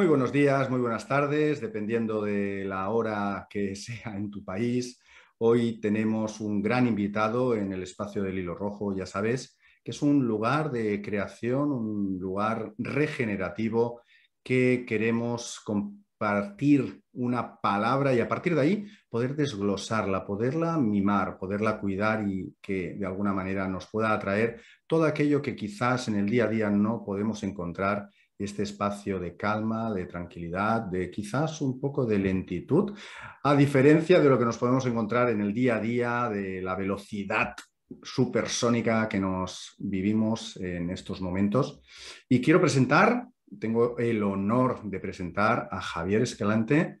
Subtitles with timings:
[0.00, 4.98] Muy buenos días, muy buenas tardes, dependiendo de la hora que sea en tu país.
[5.36, 10.00] Hoy tenemos un gran invitado en el espacio del hilo rojo, ya sabes, que es
[10.00, 14.00] un lugar de creación, un lugar regenerativo
[14.42, 21.78] que queremos compartir una palabra y a partir de ahí poder desglosarla, poderla mimar, poderla
[21.78, 26.26] cuidar y que de alguna manera nos pueda atraer todo aquello que quizás en el
[26.26, 28.08] día a día no podemos encontrar
[28.40, 32.96] este espacio de calma, de tranquilidad, de quizás un poco de lentitud,
[33.42, 36.74] a diferencia de lo que nos podemos encontrar en el día a día, de la
[36.74, 37.54] velocidad
[38.02, 41.82] supersónica que nos vivimos en estos momentos.
[42.28, 43.26] Y quiero presentar,
[43.58, 47.00] tengo el honor de presentar a Javier Escalante,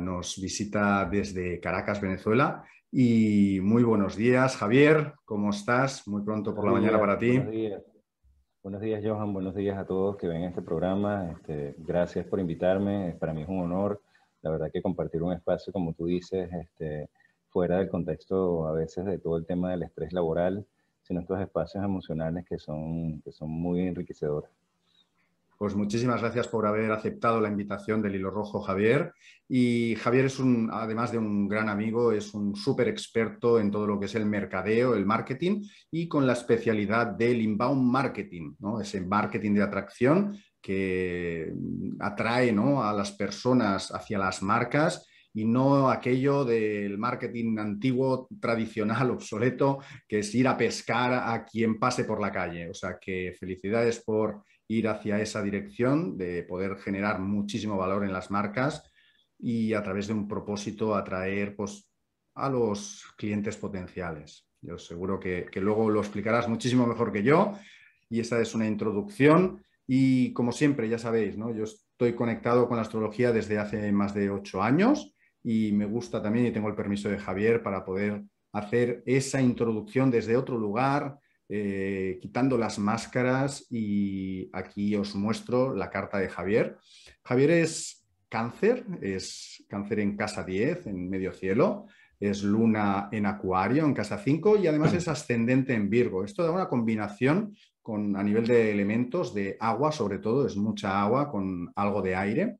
[0.00, 2.62] nos visita desde Caracas, Venezuela.
[2.92, 6.06] Y muy buenos días, Javier, ¿cómo estás?
[6.08, 7.40] Muy pronto por la mañana para ti.
[8.62, 9.02] Buenos días.
[9.02, 9.32] Johan.
[9.32, 11.30] Buenos días a todos que ven este programa.
[11.32, 13.16] Este, gracias por invitarme.
[13.18, 14.02] Para mí es un honor,
[14.42, 17.08] la verdad, que compartir un espacio, como tú dices, este,
[17.48, 20.66] fuera del contexto a veces de todo el tema del estrés laboral,
[21.00, 24.50] sino estos espacios emocionales que son, que son muy enriquecedores.
[25.60, 29.12] Pues muchísimas gracias por haber aceptado la invitación del Hilo Rojo, Javier.
[29.46, 33.86] Y Javier es un, además de un gran amigo, es un súper experto en todo
[33.86, 38.80] lo que es el mercadeo, el marketing y con la especialidad del inbound marketing, ¿no?
[38.80, 41.52] ese marketing de atracción que
[41.98, 42.82] atrae ¿no?
[42.82, 50.20] a las personas hacia las marcas y no aquello del marketing antiguo, tradicional, obsoleto, que
[50.20, 52.70] es ir a pescar a quien pase por la calle.
[52.70, 58.12] O sea que felicidades por ir hacia esa dirección, de poder generar muchísimo valor en
[58.12, 58.88] las marcas
[59.36, 61.90] y a través de un propósito atraer pues,
[62.34, 64.46] a los clientes potenciales.
[64.62, 67.54] Yo seguro que, luego lo explicarás muchísimo mejor que yo
[68.08, 71.52] y esa es una introducción y como siempre, ya sabéis, ¿no?
[71.52, 76.22] yo estoy conectado con la astrología desde hace más de ocho años y me gusta
[76.22, 78.22] también y tengo el permiso de Javier para poder
[78.52, 81.18] hacer esa introducción desde otro lugar,
[81.52, 86.78] eh, quitando las máscaras y aquí os muestro la carta de Javier.
[87.24, 91.86] Javier es cáncer, es cáncer en casa 10, en medio cielo,
[92.20, 96.22] es luna en acuario, en casa 5 y además es ascendente en Virgo.
[96.22, 101.02] Esto da una combinación con, a nivel de elementos, de agua sobre todo, es mucha
[101.02, 102.58] agua con algo de aire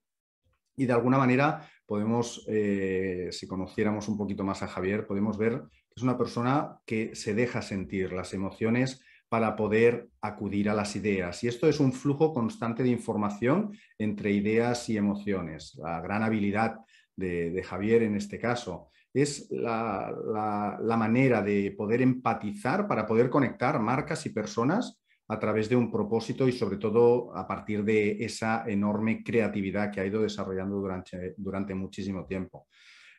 [0.76, 5.62] y de alguna manera podemos, eh, si conociéramos un poquito más a Javier, podemos ver
[5.94, 11.44] es una persona que se deja sentir las emociones para poder acudir a las ideas.
[11.44, 15.76] Y esto es un flujo constante de información entre ideas y emociones.
[15.76, 16.80] La gran habilidad
[17.14, 23.78] de, Javier en este caso es la, la, manera de poder empatizar para poder conectar
[23.80, 28.64] marcas y personas a través de un propósito y sobre todo a partir de esa
[28.66, 32.66] enorme creatividad que ha ido desarrollando durante, durante muchísimo tiempo.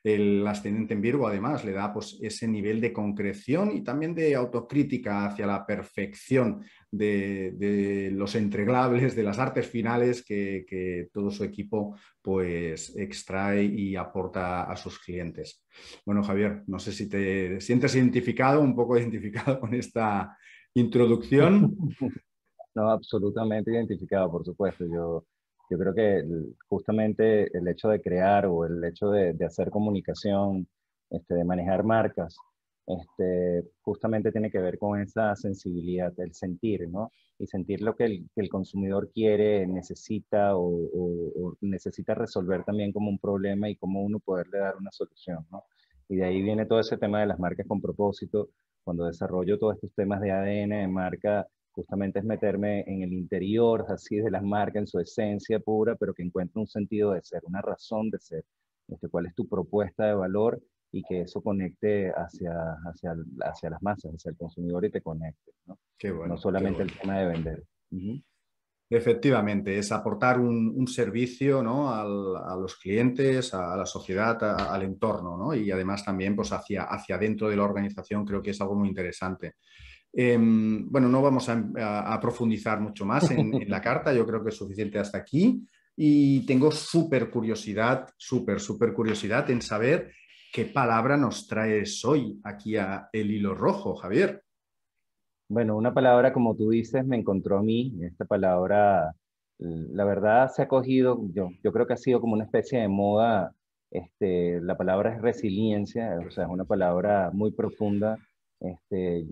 [0.03, 4.35] El ascendente en Virgo además le da pues, ese nivel de concreción y también de
[4.35, 11.95] autocrítica hacia la perfección de, los entreglables, de las artes finales que, todo su equipo
[12.21, 15.63] pues, extrae y aporta a sus clientes.
[16.05, 20.35] Bueno, Javier, no sé si te sientes identificado, un poco identificado con esta
[20.73, 21.75] introducción.
[22.73, 24.85] No, absolutamente identificado, por supuesto.
[24.85, 25.25] Yo
[25.71, 26.21] yo creo que
[26.67, 30.67] justamente el hecho de crear o el hecho de, hacer comunicación,
[31.09, 32.35] este, de manejar marcas,
[32.85, 37.09] este, justamente tiene que ver con esa sensibilidad, el sentir, ¿no?
[37.39, 43.69] Y sentir lo que el, consumidor quiere, necesita o, necesita resolver también como un problema
[43.69, 45.63] y cómo uno poderle dar una solución, ¿no?
[46.09, 48.49] Y de ahí viene todo ese tema de las marcas con propósito.
[48.83, 53.85] Cuando desarrollo todos estos temas de ADN de marca, justamente es meterme en el interior
[53.89, 57.41] así de las marcas, en su esencia pura, pero que encuentre un sentido de ser,
[57.45, 58.45] una razón de ser,
[58.87, 60.61] este, cuál es tu propuesta de valor
[60.91, 62.53] y que eso conecte hacia,
[62.85, 65.51] hacia, hacia las masas, hacia el consumidor y te conecte.
[65.65, 67.63] No, qué bueno, no solamente el tema de vender.
[68.89, 71.89] Efectivamente, es aportar un, servicio ¿no?
[71.93, 75.55] a los clientes, a, la sociedad, al entorno, ¿no?
[75.55, 78.89] y además también pues, hacia, hacia dentro de la organización creo que es algo muy
[78.89, 79.55] interesante.
[80.13, 84.57] Em, bueno, no vamos a, profundizar mucho más en, la carta, yo creo que es
[84.57, 85.65] suficiente hasta aquí.
[85.95, 90.11] Y tengo súper curiosidad, súper, súper curiosidad en saber
[90.51, 94.43] qué palabra nos traes hoy aquí a El Hilo Rojo, Javier.
[95.47, 97.93] Bueno, una palabra, como tú dices, me encontró a mí.
[98.03, 99.13] Esta palabra,
[99.59, 102.87] la verdad, se ha cogido, yo, yo creo que ha sido como una especie de
[102.87, 103.53] moda.
[103.91, 108.17] Este, la palabra es resiliencia, o sea, es una palabra muy profunda.
[108.61, 109.25] Este,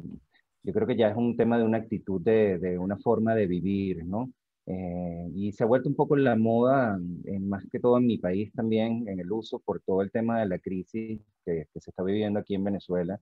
[0.64, 3.48] yo creo que ya es un tema de una actitud, de, de una forma de
[3.48, 4.32] vivir, ¿no?
[4.72, 8.20] Eh, y se ha vuelto un poco la moda, en, más que todo en mi
[8.20, 12.04] país también, en el uso por todo el tema de la crisis que, se está
[12.04, 13.20] viviendo aquí en Venezuela,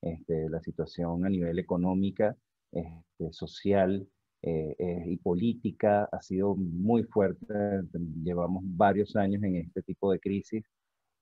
[0.00, 2.36] este, la situación a nivel económica,
[2.72, 4.08] este, social
[4.42, 7.46] eh, eh, y política ha sido muy fuerte.
[8.24, 10.64] Llevamos varios años en este tipo de crisis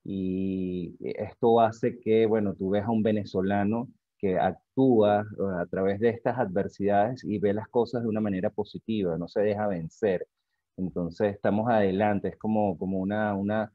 [0.05, 5.20] y esto hace que, bueno, tú ves a un venezolano que actúa
[5.60, 9.40] a través de estas adversidades y ve las cosas de una manera positiva, no se
[9.40, 10.26] deja vencer.
[10.76, 13.72] Entonces estamos adelante, es como, como una, una,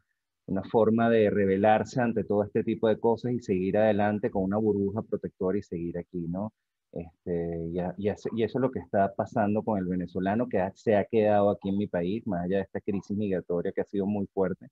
[0.48, 4.58] una forma de rebelarse ante todo este tipo de cosas y seguir adelante con una
[4.58, 6.54] burbuja protectora y seguir aquí, ¿no?
[6.92, 10.96] Este, y, y, y, eso, es lo que está pasando con el venezolano que se
[10.96, 14.06] ha quedado aquí en mi país, más allá de esta crisis migratoria que ha sido
[14.06, 14.68] muy fuerte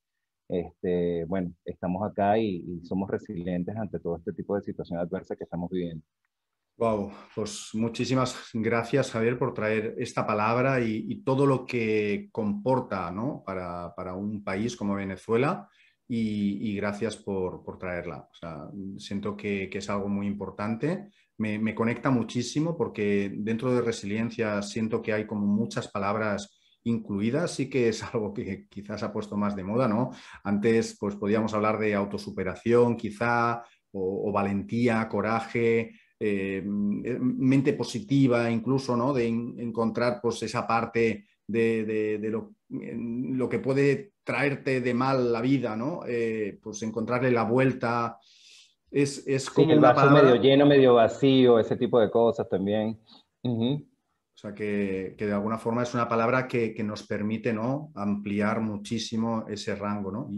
[0.50, 5.44] este, bueno, estamos acá y, somos resilientes ante todo este tipo de situación adversa que
[5.44, 6.04] estamos viviendo.
[6.78, 13.44] Wow, pues muchísimas gracias Javier por traer esta palabra y, todo lo que comporta ¿no?
[13.46, 15.70] para, para, un país como Venezuela
[16.08, 18.28] y, gracias por, por, traerla.
[18.32, 18.68] O sea,
[18.98, 21.12] siento que, que, es algo muy importante.
[21.38, 27.48] Me, me conecta muchísimo porque dentro de resiliencia siento que hay como muchas palabras incluida
[27.48, 30.12] sí que es algo que quizás ha puesto más de moda, ¿no?
[30.44, 39.14] Antes pues podíamos hablar de autosuperación quizá, o, valentía, coraje, eh, mente positiva incluso, ¿no?
[39.14, 45.76] De encontrar pues esa parte de, lo, lo, que puede traerte de mal la vida,
[45.76, 46.02] ¿no?
[46.08, 48.20] Eh, pues encontrarle la vuelta.
[48.92, 53.00] Es, es como el vaso medio lleno, medio vacío, ese tipo de cosas también.
[54.40, 57.92] O sea, que, de alguna forma es una palabra que, nos permite ¿no?
[57.94, 60.14] ampliar muchísimo ese rango.
[60.14, 60.30] ¿no?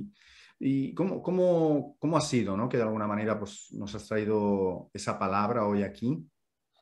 [0.59, 2.68] ¿Y, cómo, cómo, ha sido ¿no?
[2.68, 6.27] que de alguna manera pues, nos has traído esa palabra hoy aquí?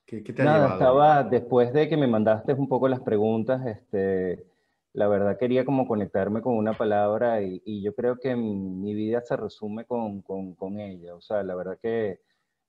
[0.06, 4.45] ¿Qué, te ha Nada, Estaba, después de que me mandaste un poco las preguntas, este,
[4.94, 9.36] la verdad quería como conectarme con una palabra y, yo creo que mi, vida se
[9.36, 11.16] resume con, con, con ella.
[11.16, 12.21] O sea, la verdad que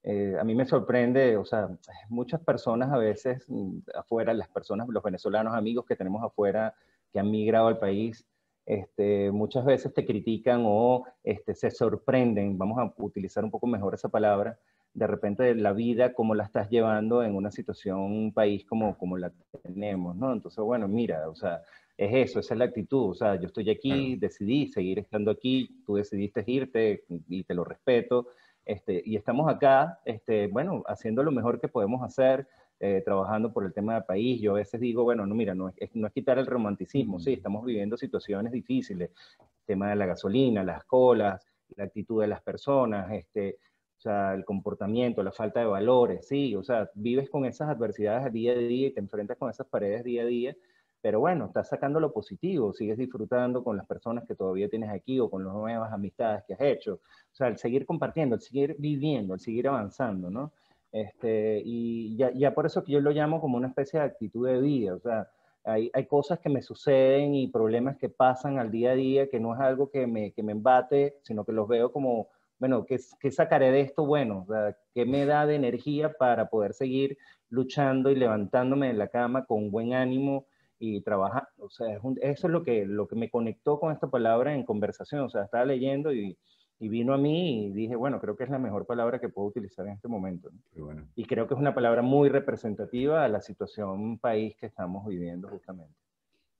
[0.02, 1.69] eh, a mí me sorprende, o sea,
[2.08, 6.75] muchas personas a veces mm, afuera, las personas, los venezolanos amigos que tenemos afuera
[7.12, 8.26] que han migrado al país,
[8.64, 13.94] este, muchas veces te critican o este, se sorprenden, vamos a utilizar un poco mejor
[13.94, 14.58] esa palabra,
[14.94, 18.97] de repente de la vida, cómo la estás llevando en una situación, un país como,
[18.97, 19.32] como la
[19.62, 20.32] tenemos, ¿no?
[20.32, 21.62] Entonces, bueno, mira, o sea,
[21.97, 25.82] es eso, esa es la actitud, o sea, yo estoy aquí, decidí seguir estando aquí,
[25.85, 28.29] tú decidiste irte y te lo respeto,
[28.65, 32.47] este, y estamos acá, este, bueno, haciendo lo mejor que podemos hacer,
[32.83, 34.41] eh, trabajando por el tema del país.
[34.41, 37.35] Yo a veces digo, bueno, no, mira, no es, no es quitar el romanticismo, sí,
[37.35, 41.45] estamos viviendo situaciones difíciles, el tema de la gasolina, las colas,
[41.77, 43.59] la actitud de las personas, este,
[43.99, 48.33] o sea, el comportamiento, la falta de valores, sí, o sea, vives con esas adversidades
[48.33, 50.57] día a día y te enfrentas con esas paredes día a día,
[51.02, 55.19] pero bueno, estás sacando lo positivo, sigues disfrutando con las personas que todavía tienes aquí
[55.20, 56.94] o con las nuevas amistades que has hecho.
[56.94, 60.52] O sea, el seguir compartiendo, el seguir viviendo, el seguir avanzando, ¿no?
[60.93, 64.47] Este, y ya, ya por eso que yo lo llamo como una especie de actitud
[64.47, 64.94] de vida.
[64.94, 65.29] O sea,
[65.64, 69.41] hay, hay, cosas que me suceden y problemas que pasan al día a día que
[69.41, 72.99] no es algo que me, que me embate, sino que los veo como, bueno, ¿qué,
[73.20, 74.44] qué sacaré de esto bueno?
[74.49, 77.16] O sea, ¿Qué me da de energía para poder seguir
[77.49, 80.47] luchando y levantándome de la cama con buen ánimo?
[80.81, 81.47] Y trabajar.
[81.59, 85.21] O sea, eso es lo que, lo que me conectó con esta palabra en conversación.
[85.21, 86.37] O sea, estaba leyendo y,
[86.79, 89.49] y, vino a mí y dije, bueno, creo que es la mejor palabra que puedo
[89.49, 90.51] utilizar en este momento.
[90.75, 91.07] Bueno.
[91.15, 95.49] Y creo que es una palabra muy representativa a la situación país que estamos viviendo
[95.49, 95.95] justamente.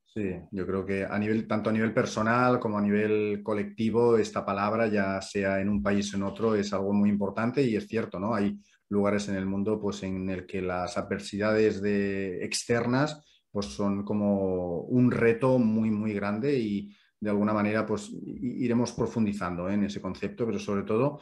[0.05, 4.45] Sí, yo creo que a nivel, tanto a nivel personal como a nivel colectivo, esta
[4.45, 7.87] palabra, ya sea en un país o en otro, es algo muy importante y es
[7.87, 8.35] cierto, ¿no?
[8.35, 8.59] Hay
[8.91, 14.83] lugares en el mundo pues, en el que las adversidades de, externas pues son como
[14.83, 19.75] un reto muy, muy grande y de alguna manera pues iremos profundizando ¿eh?
[19.75, 21.21] en ese concepto, pero sobre todo,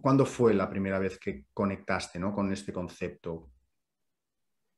[0.00, 2.32] ¿cuándo fue la primera vez que conectaste ¿no?
[2.32, 3.50] con este concepto?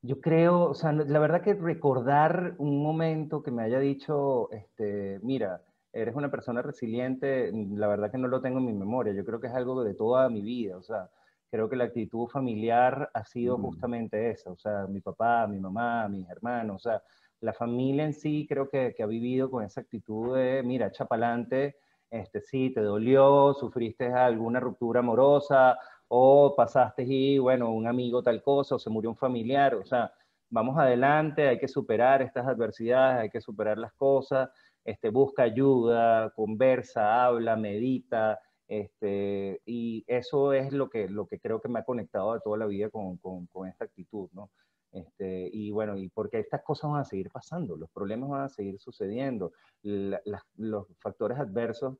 [0.02, 5.20] Yo creo, o sea, la verdad que recordar un momento que me haya dicho, este,
[5.22, 9.24] mira, eres una persona resiliente, la verdad que no lo tengo en mi memoria, yo
[9.24, 11.10] creo que es algo de toda mi vida, o sea,
[11.50, 13.62] creo que la actitud familiar ha sido mm.
[13.62, 17.02] justamente esa, o sea, mi papá, mi mamá, mis hermanos, o sea,
[17.40, 21.06] la familia en sí creo que, que ha vivido con esa actitud de, mira, echa
[21.06, 21.76] pa'lante,
[22.10, 25.78] este, sí, te dolió, sufriste alguna ruptura amorosa,
[26.08, 30.12] o pasaste y, bueno, un amigo tal cosa, o se murió un familiar, o sea,
[30.48, 34.50] vamos adelante, hay que superar estas adversidades, hay que superar las cosas,
[34.84, 38.40] este, busca ayuda, conversa, habla, medita,
[38.70, 42.56] este, y eso es lo que, lo que creo que me ha conectado de toda
[42.56, 44.48] la vida con, con, esta actitud, ¿no?
[44.92, 48.48] Este, y bueno, y porque estas cosas van a seguir pasando, los problemas van a
[48.48, 49.50] seguir sucediendo,
[49.82, 51.96] los factores adversos,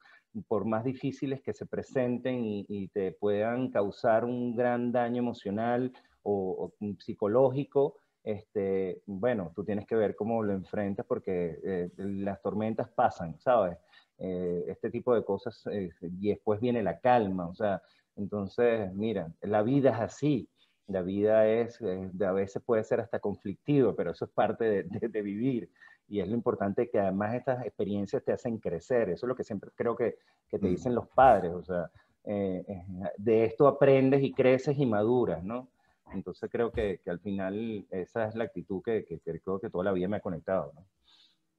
[0.47, 6.73] por más difíciles que se presenten y, te puedan causar un gran daño emocional o,
[7.00, 13.41] psicológico, este, bueno, tú tienes que ver cómo lo enfrentas porque eh, las tormentas pasan,
[13.41, 13.77] ¿sabes?
[14.21, 17.83] Eh, este tipo de cosas eh, y después viene la calma, o sea,
[18.17, 20.49] entonces, mira, la vida es así,
[20.91, 25.23] la vida es, eh, a veces puede ser hasta conflictivo, pero eso es parte de,
[25.23, 25.71] vivir.
[26.09, 29.09] Y es lo importante que además estas experiencias te hacen crecer.
[29.11, 30.17] Eso es lo que siempre creo que,
[30.49, 30.71] que te mm.
[30.71, 31.53] dicen los padres.
[31.53, 31.89] O sea,
[32.25, 32.85] eh, eh,
[33.17, 35.69] de esto aprendes y creces y maduras, ¿no?
[36.12, 39.85] Entonces creo que, que al final esa es la actitud que, que, creo que toda
[39.85, 40.85] la vida me ha conectado, ¿no?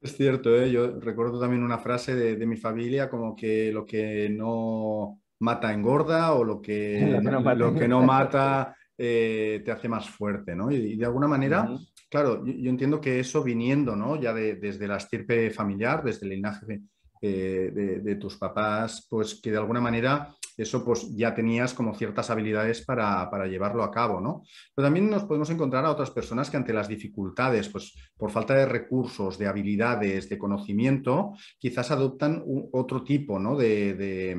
[0.01, 0.71] Es cierto, ¿eh?
[0.71, 5.73] yo recuerdo también una frase de, de, mi familia como que lo que no mata
[5.73, 7.19] engorda o lo que,
[7.55, 10.71] lo que no mata eh, te hace más fuerte, ¿no?
[10.71, 11.67] Y, de alguna manera,
[12.09, 14.19] claro, yo, entiendo que eso viniendo, ¿no?
[14.21, 16.81] Ya desde la estirpe familiar, desde el linaje
[17.21, 22.29] eh, de, tus papás, pues que de alguna manera eso pues ya tenías como ciertas
[22.29, 24.43] habilidades para, llevarlo a cabo, ¿no?
[24.75, 28.53] Pero también nos podemos encontrar a otras personas que ante las dificultades, pues por falta
[28.53, 33.55] de recursos, de habilidades, de conocimiento, quizás adoptan otro tipo, ¿no?
[33.55, 34.35] de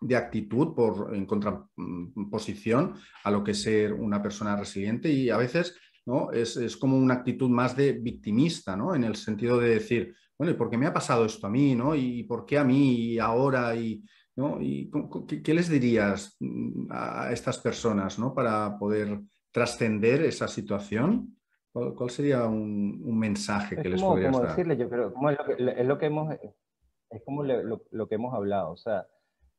[0.00, 5.36] de actitud por, en contraposición a lo que es ser una persona resiliente y a
[5.36, 5.76] veces
[6.06, 6.32] ¿no?
[6.32, 8.94] es, como una actitud más de victimista, ¿no?
[8.94, 11.74] en el sentido de decir, bueno, ¿y por qué me ha pasado esto a mí?
[11.74, 11.94] ¿no?
[11.94, 13.76] ¿Y por qué a mí y ahora?
[13.76, 14.02] Y,
[14.40, 14.60] ¿no?
[14.60, 14.90] ¿Y
[15.42, 18.32] qué, les dirías mm, a estas personas ¿no?
[18.34, 19.20] para poder
[19.52, 21.36] trascender esa situación?
[21.72, 24.48] ¿Cuál, sería un, mensaje que les podrías dar?
[24.48, 26.34] Decirle, yo creo, es, lo que, hemos,
[27.10, 29.06] es como lo, lo que hemos hablado, o sea,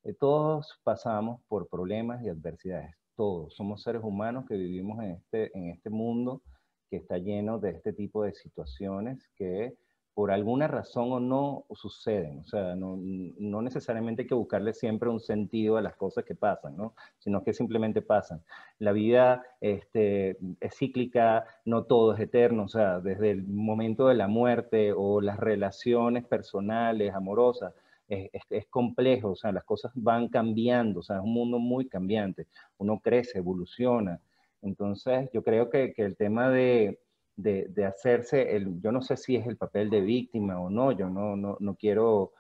[0.03, 3.53] eh, todos pasamos por problemas y adversidades, todos.
[3.53, 6.41] Somos seres humanos que vivimos en este, en este mundo
[6.89, 9.77] que está lleno de este tipo de situaciones que
[10.13, 12.39] por alguna razón o no suceden.
[12.39, 16.35] O sea, no, no, necesariamente hay que buscarle siempre un sentido a las cosas que
[16.35, 16.93] pasan, ¿no?
[17.17, 18.43] sino que simplemente pasan.
[18.79, 22.63] La vida este, es cíclica, no todo es eterno.
[22.63, 27.73] O sea, desde el momento de la muerte o las relaciones personales, amorosas,
[28.11, 32.47] es, complejo, o sea, las cosas van cambiando, o sea, es un mundo muy cambiante,
[32.77, 34.19] uno crece, evoluciona.
[34.61, 36.99] Entonces, yo creo que, que el tema de,
[37.41, 41.09] de, hacerse, el, yo no sé si es el papel de víctima o no, yo
[41.09, 42.33] no, no, no quiero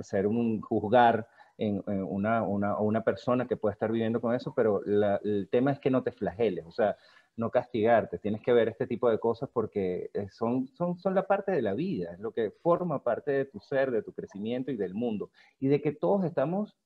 [0.00, 4.82] ser un juzgar en, una, una, una, persona que pueda estar viviendo con eso, pero
[4.84, 6.96] el tema es que no te flageles, o sea,
[7.36, 11.26] no castigarte, tienes que ver este tipo de cosas porque eh, son, son, son la
[11.26, 14.70] parte de la vida, es lo que forma parte de tu ser, de tu crecimiento
[14.70, 15.30] y del mundo.
[15.60, 16.76] Y de que todos estamos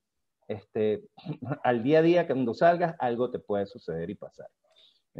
[0.48, 1.04] este,
[1.62, 4.48] al día a día, cuando salgas, algo te puede suceder y pasar.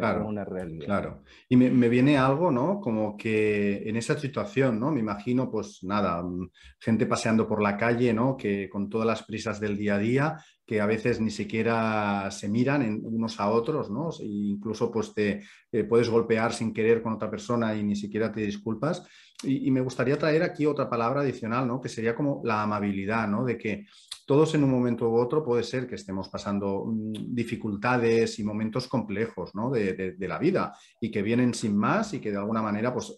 [0.00, 0.86] Claro, es una realidad.
[0.86, 1.22] Claro.
[1.48, 2.80] Y me, me, viene algo, ¿no?
[2.80, 4.90] Como que en esa situación, ¿no?
[4.90, 8.36] Me imagino, pues nada, mm, gente paseando por la calle, ¿no?
[8.36, 10.36] Que con todas las prisas del día a día
[10.70, 14.10] que a veces ni siquiera se miran en unos a otros, ¿no?
[14.20, 15.42] E incluso pues te
[15.72, 19.04] eh, puedes golpear sin querer con otra persona y ni siquiera te disculpas.
[19.42, 21.80] Y, y, me gustaría traer aquí otra palabra adicional, ¿no?
[21.80, 23.44] Que sería como la amabilidad, ¿no?
[23.44, 23.86] De que
[24.30, 28.86] todos en un momento u otro puede ser que estemos pasando mm, dificultades y momentos
[28.86, 33.12] complejos de, la vida y que vienen sin más y que de alguna manera pues,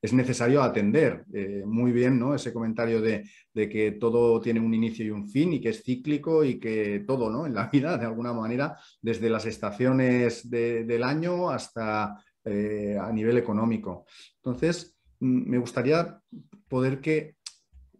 [0.00, 1.26] es necesario atender.
[1.34, 2.34] Eh, muy bien ¿no?
[2.34, 6.42] ese comentario de, que todo tiene un inicio y un fin y que es cíclico
[6.42, 7.44] y que todo ¿no?
[7.44, 13.36] en la vida, de alguna manera, desde las estaciones del año hasta eh, a nivel
[13.36, 14.06] económico.
[14.36, 16.18] Entonces, mm, me gustaría
[16.66, 17.36] poder que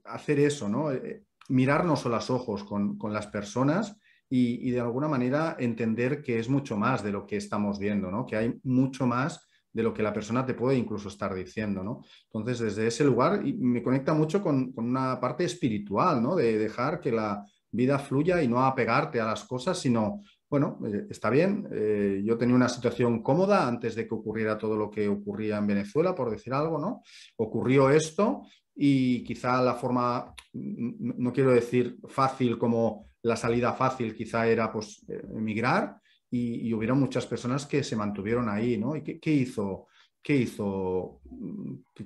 [0.05, 0.91] hacer eso, ¿no?
[0.91, 3.97] Eh, mirarnos a los ojos con, las personas
[4.29, 8.27] y, de alguna manera entender que es mucho más de lo que estamos viendo, ¿no?
[8.27, 11.85] que hay mucho más de lo que la persona te puede incluso estar diciendo.
[11.85, 12.03] ¿no?
[12.33, 16.35] Entonces, desde ese lugar me conecta mucho con, una parte espiritual, ¿no?
[16.35, 21.07] de dejar que la vida fluya y no apegarte a las cosas, sino, bueno, eh,
[21.11, 25.07] está bien, eh, yo tenía una situación cómoda antes de que ocurriera todo lo que
[25.09, 27.03] ocurría en Venezuela, por decir algo, ¿no?
[27.37, 28.43] Ocurrió esto
[28.77, 35.05] y quizá la forma, no quiero decir fácil como la salida fácil, quizá era pues
[35.09, 35.97] eh, emigrar
[36.31, 38.95] y, y hubieron muchas personas que se mantuvieron ahí, ¿no?
[38.95, 39.89] ¿Y qué, hizo,
[40.23, 41.21] qué hizo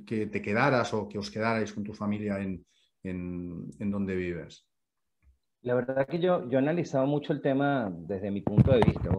[0.07, 2.65] que, te quedaras o que os quedarais con tu familia en,
[3.03, 4.67] en, donde vives?
[5.62, 9.11] La verdad que yo, yo he analizado mucho el tema desde mi punto de vista,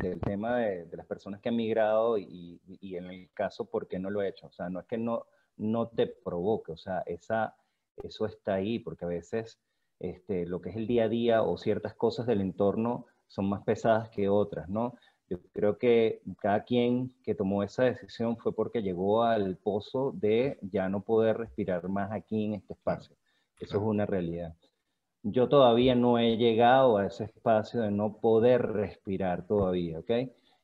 [0.00, 3.98] del tema de, las personas que han migrado y, y, en el caso por qué
[3.98, 4.48] no lo he hecho.
[4.48, 5.24] O sea, no es que no,
[5.56, 7.56] no te provoque, o sea, esa,
[8.02, 9.58] eso está ahí, porque a veces
[9.98, 13.62] este, lo que es el día a día o ciertas cosas del entorno son más
[13.64, 14.94] pesadas que otras, ¿no?
[15.28, 20.58] Yo creo que cada quien que tomó esa decisión fue porque llegó al pozo de
[20.62, 23.16] ya no poder respirar más aquí en este espacio.
[23.58, 24.54] Eso es una realidad.
[25.22, 30.10] Yo todavía no he llegado a ese espacio de no poder respirar todavía, ¿ok?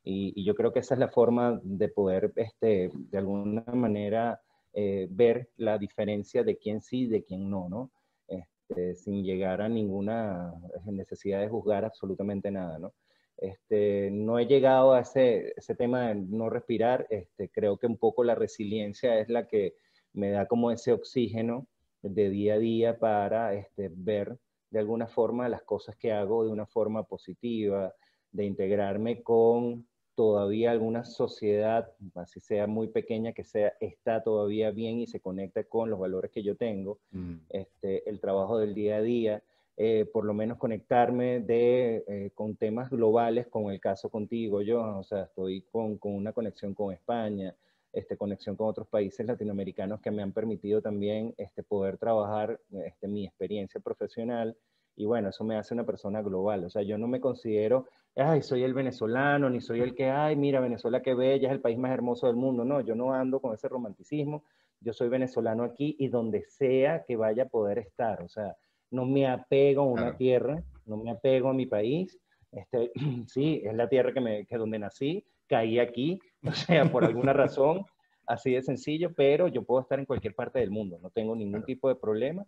[0.05, 4.41] Y, yo creo que esa es la forma de poder, este, de alguna manera,
[4.73, 7.91] eh, ver la diferencia de quién sí y de quién no, ¿no?
[8.27, 10.53] Este, sin llegar a ninguna
[10.85, 12.93] necesidad de juzgar absolutamente nada, ¿no?
[13.37, 17.05] Este, no he llegado a ese, tema de no respirar.
[17.09, 19.75] Este, creo que un poco la resiliencia es la que
[20.13, 21.67] me da como ese oxígeno
[22.01, 24.37] de día a día para este, ver
[24.69, 27.93] de alguna forma las cosas que hago de una forma positiva,
[28.31, 34.99] de integrarme con todavía alguna sociedad, así sea muy pequeña, que sea, está todavía bien
[34.99, 37.35] y se conecta con los valores que yo tengo, mm.
[37.49, 39.43] este, el trabajo del día a día,
[39.75, 44.81] eh, por lo menos conectarme de, eh, con temas globales, con el caso contigo, yo,
[44.99, 47.55] o sea, estoy con, con, una conexión con España,
[47.91, 53.07] este, conexión con otros países latinoamericanos que me han permitido también este, poder trabajar este,
[53.07, 54.55] mi experiencia profesional
[54.95, 58.41] y bueno, eso me hace una persona global, o sea, yo no me considero, ay,
[58.41, 61.77] soy el venezolano, ni soy el que, ay, mira, Venezuela qué bella, es el país
[61.77, 64.43] más hermoso del mundo, no, yo no ando con ese romanticismo,
[64.79, 68.55] yo soy venezolano aquí y donde sea que vaya a poder estar, o sea,
[68.93, 72.19] no me apego a una tierra, no me apego a mi país.
[72.51, 72.91] Este,
[73.27, 77.33] sí, es la tierra que, me, que donde nací, caí aquí, o sea, por alguna
[77.33, 77.85] razón,
[78.27, 81.63] así de sencillo, pero yo puedo estar en cualquier parte del mundo, no tengo ningún
[81.63, 82.45] tipo de problema,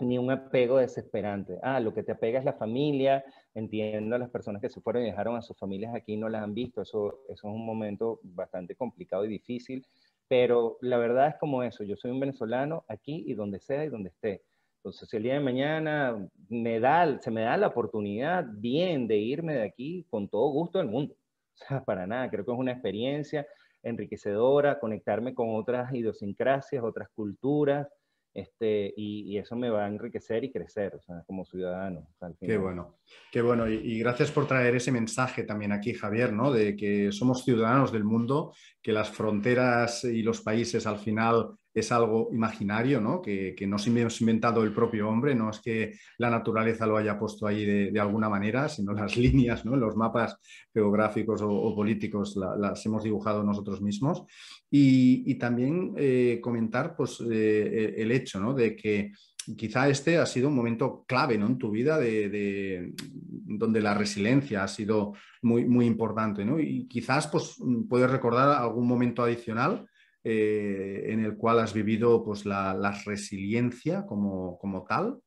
[0.00, 1.58] ni un apego desesperante.
[1.62, 3.24] Ah, lo que te apega es la familia,
[3.54, 6.28] entiendo a las personas que se fueron y dejaron a sus familias aquí y no
[6.28, 9.86] las han visto, eso, eso es un momento bastante complicado y difícil,
[10.28, 13.88] pero la verdad es como eso, yo soy un venezolano aquí y donde sea y
[13.88, 14.42] donde esté.
[14.76, 19.16] Entonces, si el día de mañana me da, se me da la oportunidad bien de
[19.16, 21.14] irme de aquí con todo gusto del mundo.
[21.60, 23.44] O sea, para nada, creo que es una experiencia
[23.82, 27.88] enriquecedora, conectarme con otras idiosincrasias, otras culturas,
[28.34, 32.08] este, y, eso me va a enriquecer y crecer o sea, como ciudadano.
[32.40, 32.98] qué bueno,
[33.30, 33.68] qué bueno.
[33.68, 36.52] Y, gracias por traer ese mensaje también aquí, Javier, ¿no?
[36.52, 41.92] de que somos ciudadanos del mundo, que las fronteras y los países al final es
[41.92, 43.20] algo imaginario, ¿no?
[43.22, 47.18] Que, que nos hemos inventado el propio hombre, no es que la naturaleza lo haya
[47.18, 49.76] puesto ahí de, alguna manera, sino las líneas, ¿no?
[49.76, 50.36] los mapas
[50.72, 54.24] geográficos o, políticos las hemos dibujado nosotros mismos.
[54.70, 58.54] Y, también eh, comentar pues, eh, el hecho ¿no?
[58.54, 59.12] de que
[59.56, 61.46] quizá este ha sido un momento clave ¿no?
[61.46, 66.44] en tu vida de, donde la resiliencia ha sido muy, muy importante.
[66.44, 66.58] ¿no?
[66.58, 67.56] Y quizás pues,
[67.88, 69.86] puedes recordar algún momento adicional
[70.30, 75.22] eh, en el cual has vivido pues, la, resiliencia como, como tal.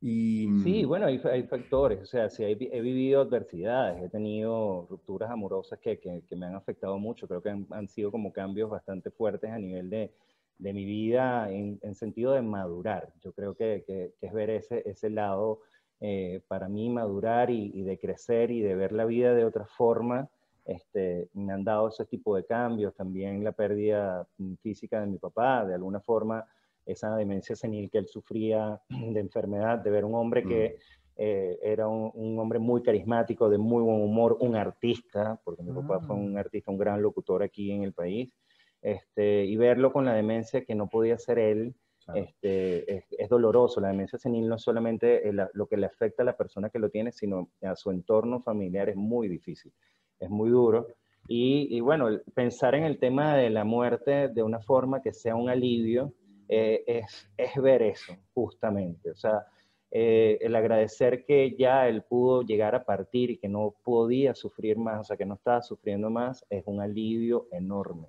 [0.00, 0.48] Y...
[0.64, 5.78] Sí, bueno, hay, hay, factores, o sea, sí, he, vivido adversidades, he tenido rupturas amorosas
[5.78, 9.58] que, que, me han afectado mucho, creo que han, sido como cambios bastante fuertes a
[9.58, 10.10] nivel de,
[10.58, 13.12] de mi vida en, en, sentido de madurar.
[13.22, 15.60] Yo creo que, que es ver ese, ese lado
[16.00, 19.66] eh, para mí, madurar y, y, de crecer y de ver la vida de otra
[19.66, 20.28] forma
[20.70, 24.26] este, me han dado ese tipo de cambios, también la pérdida
[24.62, 26.46] física de mi papá, de alguna forma
[26.86, 31.12] esa demencia senil que él sufría de enfermedad, de ver un hombre que mm.
[31.16, 36.00] eh, era un, hombre muy carismático, de muy buen humor, un artista, porque mi papá
[36.06, 38.32] fue un artista, un gran locutor aquí en el país,
[38.80, 41.74] este, y verlo con la demencia que no podía ser él,
[42.14, 43.80] este, es, doloroso.
[43.80, 46.90] La demencia senil no es solamente lo que le afecta a la persona que lo
[46.90, 49.72] tiene, sino a su entorno familiar es muy difícil
[50.20, 50.88] es muy duro.
[51.26, 55.48] Y, bueno, pensar en el tema de la muerte de una forma que sea un
[55.48, 56.12] alivio
[56.48, 59.10] eh, es, es, ver eso, justamente.
[59.10, 59.46] O sea,
[59.92, 64.78] eh, el agradecer que ya él pudo llegar a partir y que no podía sufrir
[64.78, 68.08] más, o sea, que no estaba sufriendo más, es un alivio enorme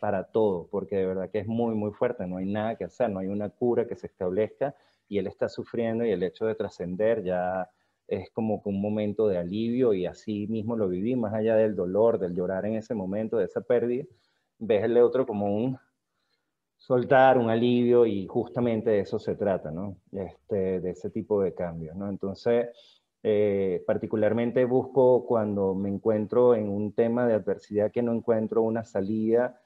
[0.00, 3.08] para todo, porque de verdad que es muy, muy fuerte, no hay nada que hacer,
[3.08, 4.74] no hay una cura que se establezca
[5.08, 7.70] y él está sufriendo y el hecho de trascender ya
[8.06, 12.18] es como un momento de alivio y así mismo lo viví, más allá del dolor,
[12.18, 14.04] del llorar en ese momento, de esa pérdida,
[14.58, 15.78] ves el otro como un
[16.76, 19.96] soltar, un alivio y justamente de eso se trata, ¿no?
[20.12, 22.10] Este, de ese tipo de cambios, ¿no?
[22.10, 22.68] Entonces,
[23.22, 28.84] eh, particularmente busco cuando me encuentro en un tema de adversidad que no encuentro una
[28.84, 29.58] salida,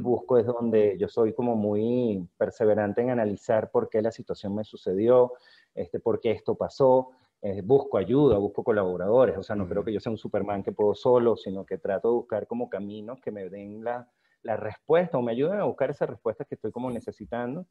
[0.00, 4.64] busco es donde yo soy como muy perseverante en analizar por qué la situación me
[4.64, 5.32] sucedió,
[5.74, 7.10] este, por qué esto pasó,
[7.42, 10.70] eh, busco ayuda, busco colaboradores, o sea, no creo que yo sea un Superman que
[10.70, 14.08] puedo solo, sino que trato de buscar como caminos que me den la,
[14.42, 17.66] la respuesta o me ayuden a buscar esas respuestas que estoy como necesitando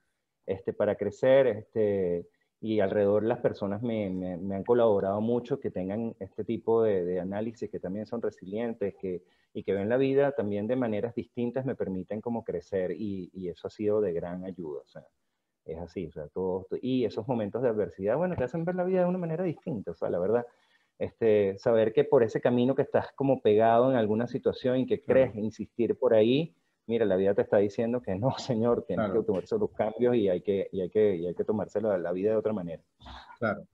[0.46, 1.48] este, para crecer.
[1.48, 2.28] Este,
[2.60, 7.20] y alrededor las personas me, me, han colaborado mucho, que tengan este tipo de, de,
[7.22, 11.66] análisis, que también son resilientes, que, y que ven la vida también de maneras distintas,
[11.66, 14.82] me permiten como crecer y, y eso ha sido de gran ayuda.
[14.82, 15.08] O sea,
[15.66, 18.84] es así, o sea, todo, y esos momentos de adversidad, bueno, te hacen ver la
[18.84, 20.46] vida de una manera distinta, o sea, la verdad,
[21.00, 25.02] este, saber que por ese camino que estás como pegado en alguna situación y que
[25.02, 26.56] crees insistir por ahí,
[26.88, 30.30] mira, la vida te está diciendo que no, señor, tienes que tomarse los cambios y
[30.30, 32.84] hay que, y hay que, y hay que tomarse la, la, vida de otra manera.
[33.40, 33.66] Claro.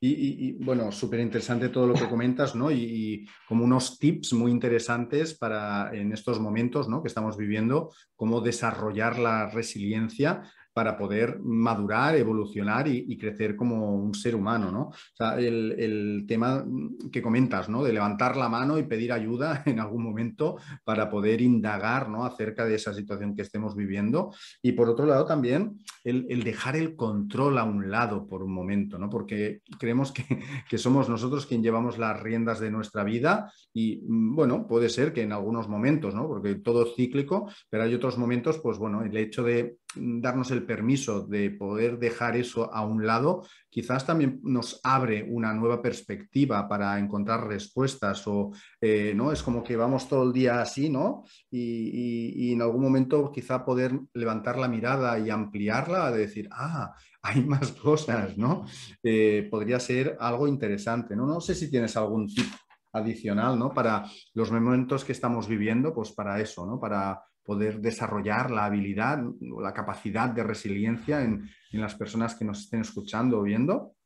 [0.00, 2.70] Y, y, bueno, súper interesante todo lo que comentas, ¿no?
[2.70, 7.02] Y, como unos tips muy interesantes para en estos momentos, ¿no?
[7.02, 10.42] Que estamos viviendo, cómo desarrollar la resiliencia
[10.80, 14.90] para poder madurar, evolucionar y, crecer como un ser humano, ¿no?
[15.36, 16.64] El, tema
[17.12, 17.84] que comentas, ¿no?
[17.84, 22.24] De levantar la mano y pedir ayuda en algún momento para poder indagar, ¿no?
[22.24, 24.32] Acerca de esa situación que estemos viviendo.
[24.62, 28.98] Y por otro lado también el, dejar el control a un lado por un momento,
[28.98, 29.10] ¿no?
[29.10, 30.24] Porque creemos que,
[30.70, 35.12] que somos nosotros quien llevamos las riendas de nuestra vida y, mm, bueno, puede ser
[35.12, 36.26] que en algunos momentos, ¿no?
[36.26, 40.64] Porque todo es cíclico, pero hay otros momentos, pues bueno, el hecho de darnos el
[40.64, 46.68] permiso de poder dejar eso a un lado, quizás también nos abre una nueva perspectiva
[46.68, 49.32] para encontrar respuestas o, eh, ¿no?
[49.32, 51.24] Es como que vamos todo el día así, ¿no?
[51.50, 57.44] Y, en algún momento quizá poder levantar la mirada y ampliarla, de decir, ah, hay
[57.44, 58.66] más cosas, ¿no?
[59.02, 61.26] Eh, podría ser algo interesante, ¿no?
[61.26, 62.46] No sé si tienes algún tip
[62.92, 63.72] adicional, ¿no?
[63.72, 66.78] Para los momentos que estamos viviendo, pues para eso, ¿no?
[66.80, 72.44] Para poder desarrollar la habilidad o la capacidad de resiliencia en, en, las personas que
[72.44, 73.96] nos estén escuchando o viendo?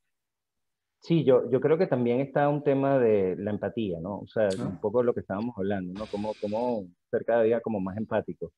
[1.01, 4.21] Sí, yo, yo creo que también está un tema de la empatía, ¿no?
[4.21, 6.07] O sea, un poco lo que estábamos hablando, ¿no?
[6.11, 8.51] Cómo, cómo ser cada día como más empático.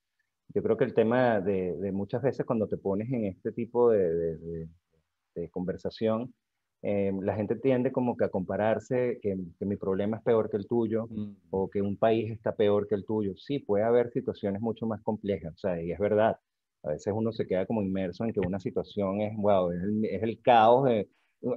[0.54, 3.90] Yo creo que el tema de, de muchas veces cuando te pones en este tipo
[3.90, 4.68] de, de,
[5.34, 6.32] de conversación,
[6.82, 10.66] eh, la gente tiende como que a compararse que, mi problema es peor que el
[10.66, 11.36] tuyo mm.
[11.50, 13.34] o que un país está peor que el tuyo.
[13.36, 16.38] Sí, puede haber situaciones mucho más complejas, o sea, y es verdad.
[16.82, 20.04] A veces uno se queda como inmerso en que una situación es, wow, es el,
[20.04, 20.88] es el caos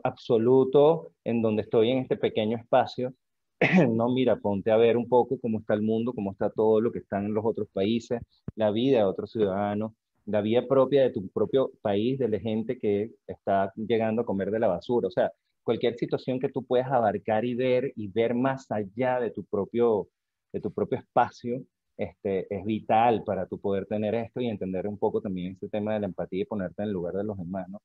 [0.04, 3.14] absoluto en donde estoy en este pequeño espacio.
[3.90, 6.92] no, mira, ponte a ver un poco cómo está el mundo, cómo está todo lo
[6.92, 8.22] que está en los otros países,
[8.56, 9.94] la vida de otros ciudadanos,
[10.30, 14.52] la vida propia de tu propio país, de la gente que está llegando a comer
[14.52, 15.08] de la basura.
[15.08, 15.32] O sea,
[15.64, 20.08] cualquier situación que tú puedas abarcar y ver y ver más allá de tu propio,
[20.54, 21.64] de tu propio espacio,
[21.98, 25.94] este, es vital para tu poder tener esto y entender un poco también este tema
[25.96, 27.82] de la empatía y ponerte en el lugar de los demás, ¿no?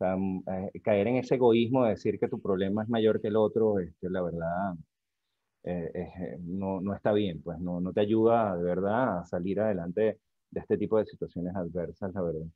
[0.00, 3.36] Mm, eh, caer en ese egoísmo de decir que tu problema es mayor que el
[3.36, 4.74] otro, este, la verdad,
[5.64, 9.60] eh, eh, no, no, está bien, pues no, no te ayuda de verdad a salir
[9.60, 10.18] adelante
[10.50, 12.46] de este tipo de situaciones adversas, la verdad.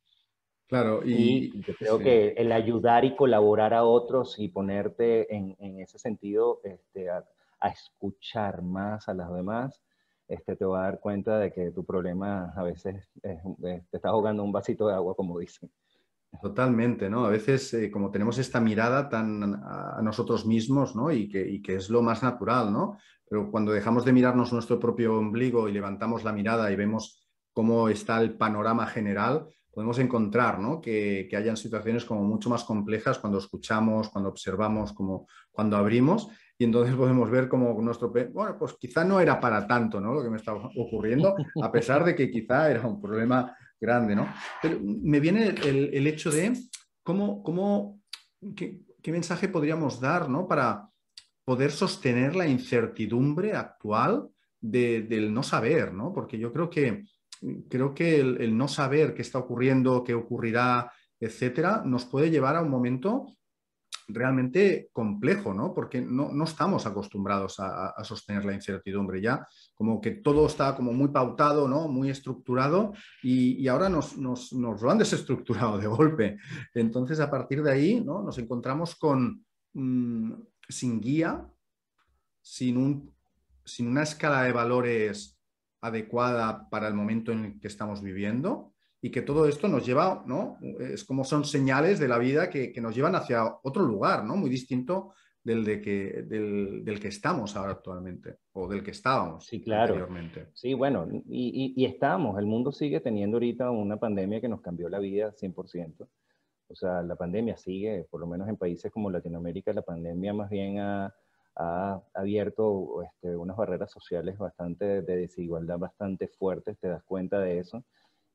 [0.67, 5.79] Claro, y, yo creo que el ayudar y colaborar a otros y ponerte en, en
[5.79, 7.23] ese sentido este, a,
[7.59, 9.83] a, escuchar más a los demás,
[10.27, 14.43] este, te va a dar cuenta de que tu problema a veces te está ahogando
[14.43, 15.69] un vasito de agua, como dicen.
[16.41, 17.25] Totalmente, ¿no?
[17.25, 21.11] A veces, eh, como tenemos esta mirada tan a, nosotros mismos, ¿no?
[21.11, 22.97] Y que, y que, es lo más natural, ¿no?
[23.29, 27.22] Pero cuando dejamos de mirarnos nuestro propio ombligo y levantamos la mirada y vemos
[27.53, 30.79] cómo está el panorama general, podemos encontrar ¿no?
[30.79, 36.65] que, hayan situaciones como mucho más complejas cuando escuchamos, cuando observamos, como cuando abrimos, y
[36.65, 38.09] entonces podemos ver como nuestro...
[38.09, 40.13] Bueno, pues quizá no era para tanto ¿no?
[40.13, 44.15] lo que me estaba ocurriendo, a pesar de que quizá era un problema grande.
[44.15, 44.27] ¿no?
[44.61, 46.53] Pero me viene el, hecho de
[47.01, 47.99] cómo, cómo
[48.55, 50.47] qué, mensaje podríamos dar ¿no?
[50.47, 50.87] para
[51.43, 54.29] poder sostener la incertidumbre actual
[54.61, 56.13] de, del no saber, ¿no?
[56.13, 57.03] porque yo creo que
[57.69, 62.61] creo que el, no saber qué está ocurriendo, qué ocurrirá, etcétera, nos puede llevar a
[62.61, 63.27] un momento
[64.07, 65.73] realmente complejo, ¿no?
[65.73, 71.09] Porque no, estamos acostumbrados a, sostener la incertidumbre ya, como que todo está como muy
[71.09, 71.87] pautado, ¿no?
[71.87, 76.37] Muy estructurado y, ahora nos, lo han desestructurado de golpe.
[76.73, 78.21] Entonces, a partir de ahí, ¿no?
[78.21, 80.33] Nos encontramos con, mm,
[80.67, 81.45] sin guía,
[82.41, 83.13] sin, un,
[83.63, 85.32] sin una escala de valores
[85.83, 90.23] adecuada para el momento en el que estamos viviendo y que todo esto nos lleva,
[90.25, 90.57] ¿no?
[90.79, 94.37] Es como son señales de la vida que, que nos llevan hacia otro lugar, ¿no?
[94.37, 99.45] Muy distinto del, de que, del, del, que estamos ahora actualmente o del que estábamos
[99.45, 99.93] sí, claro.
[99.93, 100.47] anteriormente.
[100.53, 102.39] Sí, bueno, y, y, y, estamos.
[102.39, 106.07] El mundo sigue teniendo ahorita una pandemia que nos cambió la vida 100%.
[106.69, 110.49] O sea, la pandemia sigue, por lo menos en países como Latinoamérica, la pandemia más
[110.49, 111.13] bien ha,
[111.55, 117.59] ha abierto este, unas barreras sociales bastante de desigualdad bastante fuertes, te das cuenta de
[117.59, 117.83] eso.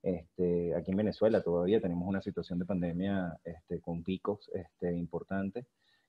[0.02, 5.66] Este, aquí en Venezuela todavía tenemos una situación de pandemia este, con picos este, importantes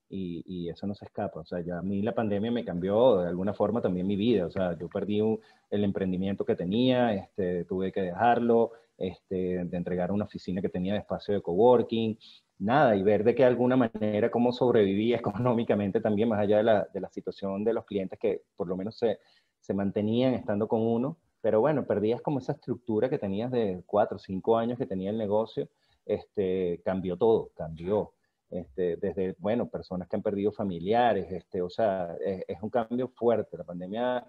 [0.09, 1.39] y, y, eso no se escapa.
[1.39, 4.45] O sea, ya a mí la pandemia me cambió de alguna forma también mi vida.
[4.45, 5.21] O sea, yo perdí
[5.69, 10.93] el emprendimiento que tenía, este, tuve que dejarlo, este, de entregar una oficina que tenía
[10.93, 12.17] de espacio de coworking,
[12.59, 16.87] nada, y ver de qué alguna manera cómo sobrevivía económicamente también, más allá de la,
[16.93, 19.19] de la situación de los clientes que por lo menos se,
[19.59, 24.17] se mantenían estando con uno pero bueno, perdías como esa estructura que tenías de cuatro
[24.17, 25.69] o cinco años que tenía el negocio,
[26.05, 28.13] este, cambió todo, cambió.
[28.49, 33.57] Este, desde, bueno, personas que han perdido familiares, este, o sea, es, un cambio fuerte.
[33.57, 34.25] La pandemia,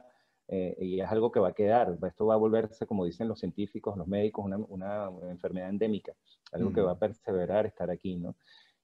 [0.53, 3.39] eh, y es algo que va a quedar, esto va a volverse, como dicen los
[3.39, 6.13] científicos, los médicos, una, una enfermedad endémica,
[6.51, 8.35] algo que va a perseverar, estar aquí, ¿no?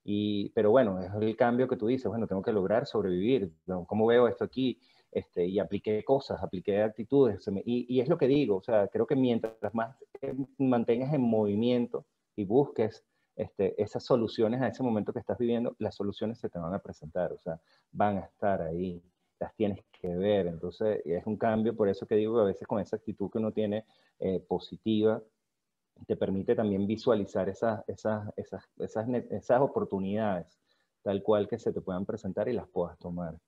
[0.04, 3.52] Y, pero bueno, es el cambio que tú dices, bueno, tengo que lograr sobrevivir,
[3.88, 4.78] ¿cómo veo esto aquí?
[5.10, 7.44] Este, y apliqué cosas, apliqué actitudes.
[7.64, 9.96] Y, y, es lo que digo, o sea, creo que mientras más
[10.58, 15.96] mantengas en movimiento y busques este, esas soluciones a ese momento que estás viviendo, las
[15.96, 19.02] soluciones se te van a presentar, o sea, van a estar ahí,
[19.38, 20.46] las tienes que ver.
[20.46, 23.52] Entonces, es un cambio, por eso que digo, a veces con esa actitud que uno
[23.52, 23.84] tiene
[24.18, 25.22] eh, positiva,
[26.06, 30.58] te permite también visualizar esas, esas, esas, esas, esas oportunidades
[31.02, 33.38] tal cual que se te puedan presentar y las puedas tomar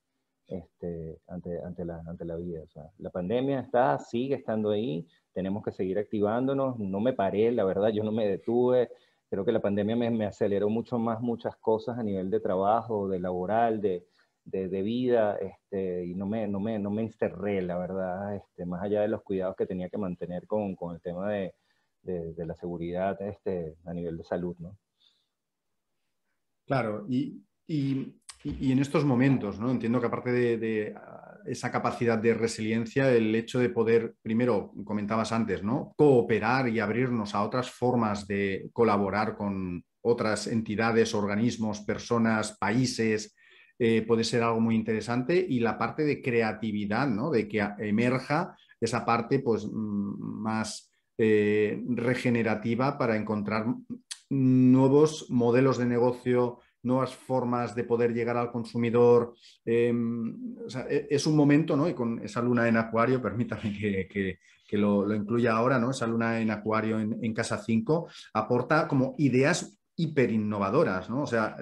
[0.47, 2.63] este, ante, ante, la, ante la vida.
[2.99, 7.89] La pandemia está, sigue estando ahí, tenemos que seguir activándonos, no me paré, la verdad,
[7.89, 8.91] yo no me detuve,
[9.29, 13.19] creo que la pandemia me aceleró mucho más muchas cosas a nivel de trabajo, de
[13.19, 14.07] laboral, de,
[14.51, 18.67] de, de vida, este, y no me, no, me, no me encerré, la verdad, este,
[18.67, 21.55] más allá de los cuidados que tenía que mantener con, con el tema de,
[22.03, 24.77] de, la seguridad este, a nivel de salud, ¿no?
[26.67, 29.71] Claro, y, y y, en estos momentos, ¿no?
[29.71, 35.33] Entiendo que aparte de, ah, esa capacidad de resiliencia, el hecho de poder, primero, comentabas
[35.33, 35.93] antes, ¿no?
[35.97, 43.35] Cooperar y abrirnos a otras formas de colaborar con otras entidades, organismos, personas, países,
[43.79, 45.47] eh, puede ser algo muy interesante.
[45.49, 47.31] Y la parte de creatividad, ¿no?
[47.31, 53.67] De que emerja esa parte, pues, mm, más eh, regenerativa para encontrar
[54.31, 59.35] nuevos modelos de negocio nuevas formas de poder llegar al consumidor.
[59.65, 60.57] Em,
[60.89, 61.89] e, es un momento, ¿no?
[61.89, 63.77] Y con esa luna en acuario, permítame
[64.09, 64.39] que,
[64.73, 65.91] lo, incluya ahora, ¿no?
[65.91, 71.23] Esa luna en acuario en, Casa 5 aporta como ideas hiper innovadoras, ¿no?
[71.23, 71.57] O sea,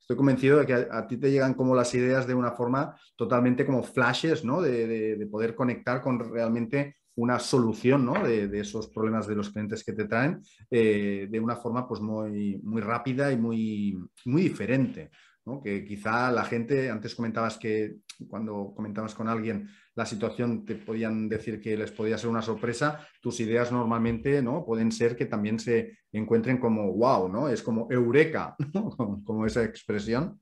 [0.00, 3.66] estoy convencido de que a, ti te llegan como las ideas de una forma totalmente
[3.66, 4.62] como flashes, ¿no?
[4.62, 8.14] de poder conectar con realmente una solución ¿no?
[8.24, 12.58] de, esos problemas de los clientes que te traen eh, de una forma pues, muy,
[12.62, 15.10] muy rápida y muy, muy diferente.
[15.44, 15.60] ¿no?
[15.60, 17.96] Que quizá la gente, antes comentabas que
[18.28, 23.06] cuando comentabas con alguien la situación te podían decir que les podía ser una sorpresa,
[23.20, 24.64] tus ideas normalmente ¿no?
[24.64, 27.48] pueden ser que también se encuentren como wow, ¿no?
[27.48, 28.56] es como eureka,
[29.24, 30.40] como esa expresión.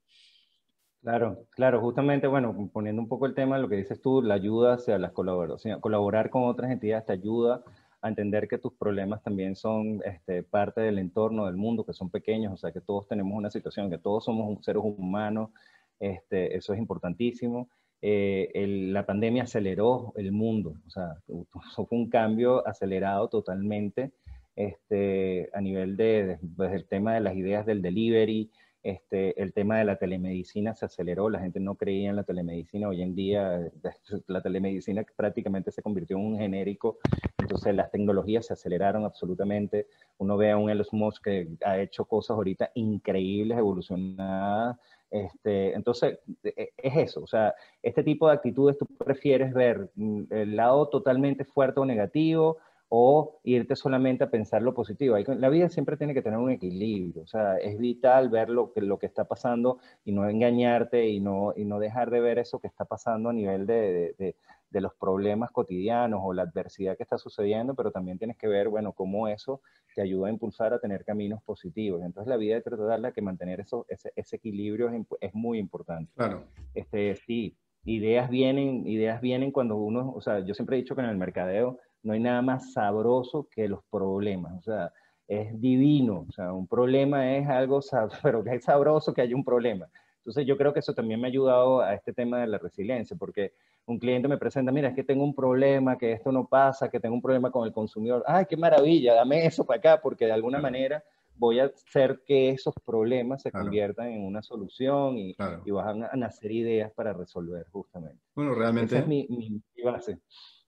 [1.02, 4.74] Claro, claro, justamente, bueno, poniendo un poco el tema lo que dices tú, la ayuda
[4.74, 7.64] hacia las colaboraciones, colaborar con otras entidades te ayuda
[8.02, 12.10] a entender que tus problemas también son este, parte del entorno, del mundo, que son
[12.10, 15.50] pequeños, o sea, que todos tenemos una situación, que todos somos seres humanos,
[16.00, 17.68] este, eso es importantísimo.
[18.02, 18.50] Eh,
[18.90, 21.16] la pandemia aceleró el mundo, o sea,
[21.76, 24.12] fue un cambio acelerado totalmente
[24.56, 28.50] este, a nivel de, desde el tema de las ideas del delivery,
[28.82, 32.88] este, el tema de la telemedicina se aceleró, la gente no creía en la telemedicina,
[32.88, 33.70] hoy en día
[34.26, 36.98] la telemedicina prácticamente se convirtió en un genérico,
[37.38, 39.86] entonces las tecnologías se aceleraron absolutamente,
[40.18, 44.78] uno ve a un Elon Musk que ha hecho cosas ahorita increíbles, evolucionadas,
[45.10, 50.22] este, entonces e, es eso, o sea, este tipo de actitudes tú prefieres ver mm,
[50.30, 52.58] el lado totalmente fuerte o negativo,
[52.92, 55.16] o irte solamente a pensar lo positivo.
[55.16, 58.80] La vida siempre tiene que tener un equilibrio, o sea, es vital ver lo que,
[58.80, 62.58] lo que está pasando y no engañarte y no, y no dejar de ver eso
[62.58, 64.36] que está pasando a nivel de, de,
[64.70, 68.68] de, los problemas cotidianos o la adversidad que está sucediendo, pero también tienes que ver,
[68.68, 69.60] bueno, cómo eso
[69.94, 72.02] te ayuda a impulsar a tener caminos positivos.
[72.02, 76.10] Entonces la vida que tratarla que mantener eso, ese, ese equilibrio es, es, muy importante.
[76.16, 76.42] Claro.
[76.74, 81.02] Este, sí, ideas vienen, ideas vienen cuando uno, o sea, yo siempre he dicho que
[81.02, 84.54] en el mercadeo, no hay nada más sabroso que los problemas.
[84.58, 84.92] O sea,
[85.28, 86.26] es divino.
[86.28, 87.80] O sea, un problema es algo,
[88.22, 89.88] pero que es sabroso que haya un problema.
[90.18, 93.16] Entonces yo creo que eso también me ha ayudado a este tema de la resiliencia,
[93.18, 93.54] porque
[93.86, 97.00] un cliente me presenta, mira, es que tengo un problema, que esto no pasa, que
[97.00, 98.22] tengo un problema con el consumidor.
[98.26, 101.02] Ay, qué maravilla, dame eso para acá, porque de alguna manera
[101.40, 106.14] voy a hacer que esos problemas se conviertan en una solución y, y, van a
[106.14, 108.22] nacer ideas para resolver justamente.
[108.34, 108.96] Bueno, realmente...
[108.96, 110.18] Esa es mi, mi base.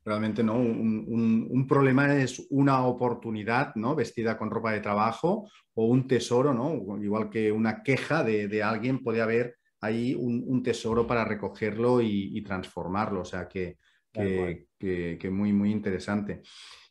[0.03, 3.95] realmente no, un, problema es una oportunidad, ¿no?
[3.95, 6.99] Vestida con ropa de trabajo o un tesoro, ¿no?
[7.03, 13.21] Igual que una queja de, alguien, puede haber ahí un, tesoro para recogerlo y, transformarlo.
[13.21, 13.77] O sea que,
[14.11, 16.41] que, muy, muy interesante.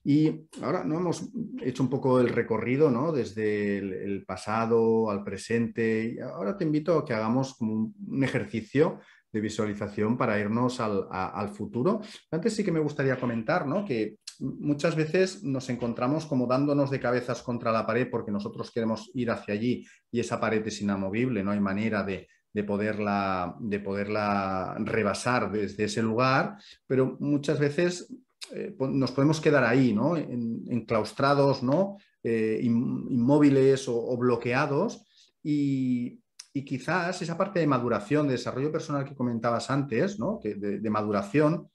[0.03, 1.29] Y ahora no hemos
[1.61, 3.11] hecho un poco el recorrido, ¿no?
[3.11, 6.15] Desde el, pasado al presente.
[6.15, 8.99] Y ahora te invito a que hagamos un, un ejercicio
[9.31, 12.01] de visualización para irnos al, futuro.
[12.29, 13.85] Antes sí que me gustaría comentar ¿no?
[13.85, 19.09] que muchas veces nos encontramos como dándonos de cabezas contra la pared porque nosotros queremos
[19.13, 22.27] ir hacia allí y esa pared es inamovible, no hay manera de,
[22.63, 28.13] poderla, de poderla rebasar desde ese lugar, pero muchas veces
[28.53, 30.17] eh, nos podemos quedar ahí, ¿no?
[30.17, 31.97] enclaustrados, ¿no?
[32.23, 35.05] Eh, inmóviles o, bloqueados
[35.41, 36.21] y,
[36.53, 40.39] y quizás esa parte de maduración, de desarrollo personal que comentabas antes, ¿no?
[40.39, 41.69] que de, maduración,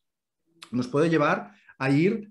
[0.71, 2.31] nos puede llevar a ir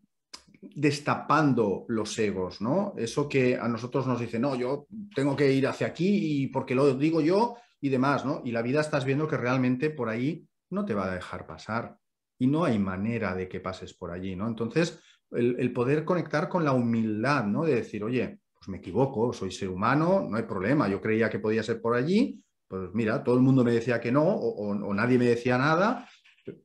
[0.62, 2.94] destapando los egos, ¿no?
[2.98, 6.74] Eso que a nosotros nos dice, no, yo tengo que ir hacia aquí y porque
[6.74, 8.42] lo digo yo y demás, ¿no?
[8.44, 11.98] Y la vida estás viendo que realmente por ahí no te va a dejar pasar
[12.38, 14.48] y no hay manera de que pases por allí, ¿no?
[14.48, 15.00] Entonces,
[15.32, 17.66] el, poder conectar con la humildad, ¿no?
[17.66, 21.40] De decir, oye, pues me equivoco, soy ser humano, no hay problema, yo creía que
[21.40, 25.18] podía ser por allí, pues mira, todo el mundo me decía que no o, nadie
[25.18, 26.10] me decía nada,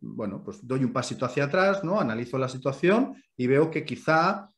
[0.01, 2.01] bueno, pues doy un pasito hacia atrás, ¿no?
[2.01, 4.49] Analizo la situación y veo que quizá,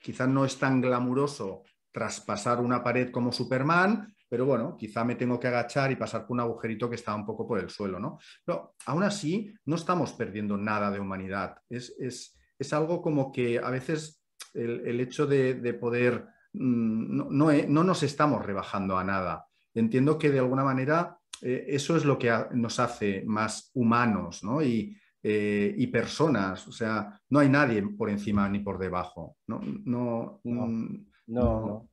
[0.00, 5.38] quizá no es tan glamuroso traspasar una pared como Superman, pero bueno, quizá me tengo
[5.38, 8.18] que agachar y pasar por un agujerito que está un poco por el suelo, ¿no?
[8.42, 11.56] Pero aún así, no estamos perdiendo nada de humanidad.
[11.68, 12.36] Es,
[12.72, 14.22] algo como que a veces
[14.54, 17.36] el, hecho de poder Mm,
[17.68, 19.46] no, nos estamos rebajando a nada.
[19.74, 24.42] Entiendo que de alguna manera eh, eso es lo que nos hace más humanos
[25.22, 26.66] eh, y, personas.
[26.66, 29.36] O sea, no hay nadie por encima ni por debajo.
[29.46, 30.66] No, no, no.
[30.66, 31.89] Mm, no,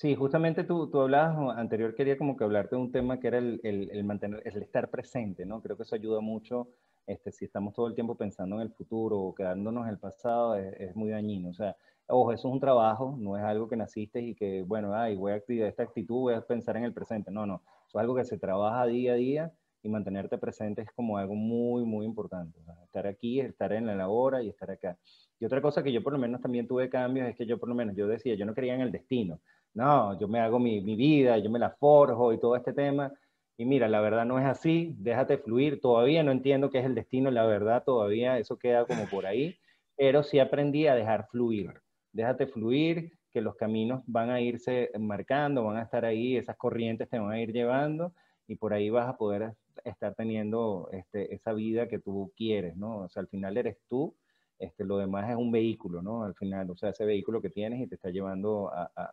[0.00, 3.36] Sí, justamente tú, tú, hablabas anterior, quería como que hablarte de un tema que era
[3.36, 5.60] el, mantener, el estar presente, ¿no?
[5.60, 6.68] Creo que eso ayuda mucho,
[7.06, 10.54] este, si estamos todo el tiempo pensando en el futuro o quedándonos en el pasado,
[10.54, 11.50] es, es muy dañino.
[11.50, 14.94] O sea, ojo, eso es un trabajo, no es algo que naciste y que, bueno,
[14.94, 17.30] ay, voy a activar esta actitud, voy a pensar en el presente.
[17.30, 20.90] No, no, eso es algo que se trabaja día a día y mantenerte presente es
[20.92, 22.58] como algo muy, muy importante.
[22.84, 24.96] estar aquí, estar en la hora y estar acá.
[25.38, 27.68] Y otra cosa que yo por lo menos también tuve cambios es que yo por
[27.68, 29.40] lo menos, yo decía, yo no creía en el destino.
[29.74, 33.12] No, yo me hago mi, mi vida, yo me la forjo y todo este tema.
[33.56, 35.80] Y mira, la verdad no es así, déjate fluir.
[35.80, 39.56] Todavía no entiendo qué es el destino, la verdad todavía eso queda como por ahí,
[39.96, 41.74] pero sí aprendí a dejar fluir
[42.12, 47.08] déjate fluir, que los caminos van a irse marcando, van a estar ahí, esas corrientes
[47.08, 48.12] te van a ir llevando
[48.48, 49.54] y por ahí vas a poder
[49.84, 53.02] estar teniendo este, esa vida que tú quieres, ¿no?
[53.02, 54.16] O sea, al final eres tú,
[54.58, 56.24] este, lo demás es un vehículo, ¿no?
[56.24, 59.12] Al final, o sea, ese vehículo que tienes y te está llevando a, a,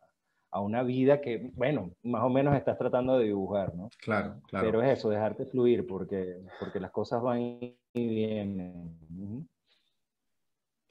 [0.55, 3.89] una vida que, bueno, más o menos estás tratando de dibujar, ¿no?
[3.99, 4.65] Claro, claro.
[4.65, 8.97] Pero es eso, dejarte fluir porque, porque las cosas van y vienen.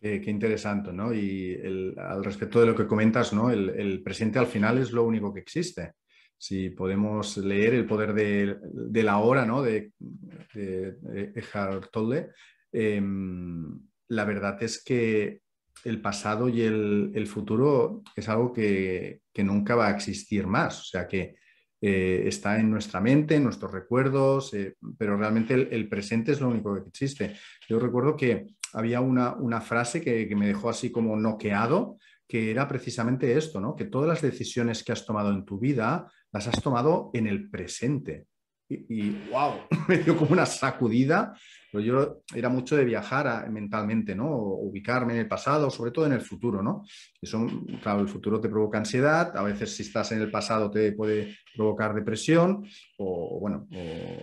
[0.01, 1.13] Qué, interesante, ¿no?
[1.13, 1.57] Y
[1.97, 3.51] al respecto de lo que comentas, ¿no?
[3.51, 5.93] El, presente al final es lo único que existe.
[6.39, 9.63] Si podemos leer El poder de, la hora, ¿no?
[9.63, 12.29] De, de, Eckhart Tolle,
[12.71, 15.41] em, la verdad es que
[15.85, 20.81] el pasado y el, futuro es algo que, nunca va a existir más.
[20.81, 21.37] O sea que
[21.81, 26.49] eh, está en nuestra mente, en nuestros recuerdos, eh, pero realmente el, presente es lo
[26.49, 27.37] único que existe.
[27.69, 33.37] Yo recuerdo que había una, frase que, me dejó así como noqueado, que era precisamente
[33.37, 33.77] esto, ¿no?
[33.77, 37.49] Que todas las decisiones que has tomado en tu vida las has tomado en el
[37.49, 38.27] presente.
[38.69, 41.35] Y, wow, me dio como una sacudida.
[41.71, 44.29] Pero yo era mucho de viajar mentalmente, ¿no?
[44.37, 46.85] ubicarme en el pasado, sobre todo en el futuro, ¿no?
[47.21, 47.47] Eso,
[47.83, 51.37] claro, el futuro te provoca ansiedad, a veces si estás en el pasado te puede
[51.55, 52.67] provocar depresión
[52.99, 53.69] o, bueno,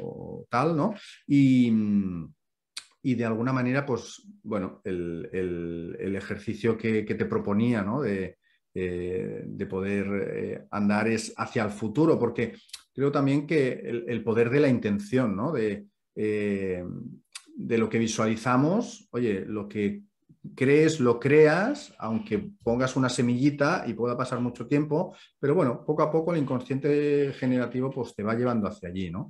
[0.01, 0.95] o tal, ¿no?
[1.27, 1.71] Y,
[3.05, 8.01] y de alguna manera, pues, bueno, el, ejercicio que, te proponía, ¿no?
[8.01, 8.37] De,
[8.73, 12.53] eh, de poder eh, andar es hacia el futuro, porque
[12.93, 13.71] creo también que
[14.07, 15.51] el, poder de la intención, ¿no?
[15.51, 15.85] De,
[16.15, 16.83] eh,
[17.55, 20.03] de lo que visualizamos, oye, lo que
[20.55, 26.03] crees, lo creas, aunque pongas una semillita y pueda pasar mucho tiempo, pero bueno, poco
[26.03, 29.29] a poco el inconsciente generativo pues te va llevando hacia allí, ¿no?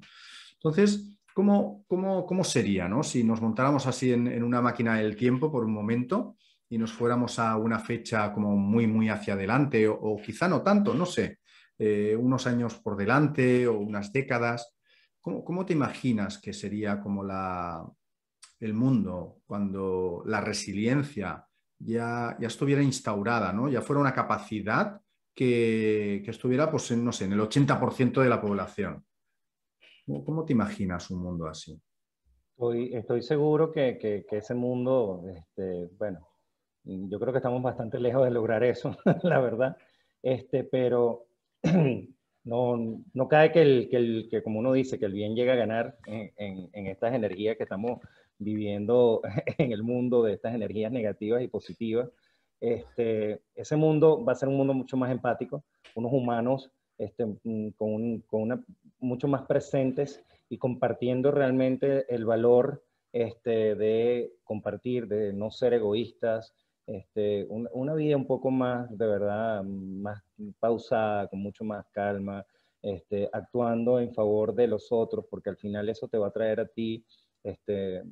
[0.53, 3.01] Entonces, ¿Cómo, cómo, sería ¿no?
[3.01, 6.35] si nos montáramos así en, una máquina del tiempo por un momento
[6.69, 10.93] y nos fuéramos a una fecha como muy, muy hacia adelante o, quizá no tanto,
[10.93, 11.39] no sé,
[11.77, 14.75] eh, unos años por delante o unas décadas?
[15.21, 17.85] ¿Cómo, te imaginas que sería como la,
[18.59, 21.47] el mundo, cuando la resiliencia
[21.79, 23.69] ya, ya estuviera instaurada, ¿no?
[23.69, 25.01] ya fuera una capacidad
[25.33, 29.05] que, estuviera pues, en, no sé, en el 80% de la población.
[30.05, 31.79] ¿Cómo, te imaginas un mundo así?
[32.51, 36.27] Estoy, estoy seguro que, que, ese mundo, este, bueno,
[36.83, 39.77] yo creo que estamos bastante lejos de lograr eso, la verdad,
[40.21, 41.27] este, pero
[42.43, 45.97] no, no cae que, el, que, como uno dice, que el bien llega a ganar
[46.05, 47.99] en, en, estas energías que estamos
[48.37, 49.21] viviendo
[49.57, 52.09] en el mundo, de estas energías negativas y positivas.
[52.59, 55.63] Este, ese mundo va a ser un mundo mucho más empático,
[55.95, 58.63] unos humanos este, mm, con, con una,
[58.99, 66.53] mucho más presentes y compartiendo realmente el valor este, de compartir, de no ser egoístas,
[66.85, 70.21] este, una vida un poco más, de verdad, más
[70.59, 72.45] pausada, con mucho más calma,
[72.81, 76.59] este, actuando en favor de los otros, porque al final eso te va a traer
[76.59, 77.05] a ti
[77.43, 78.03] este,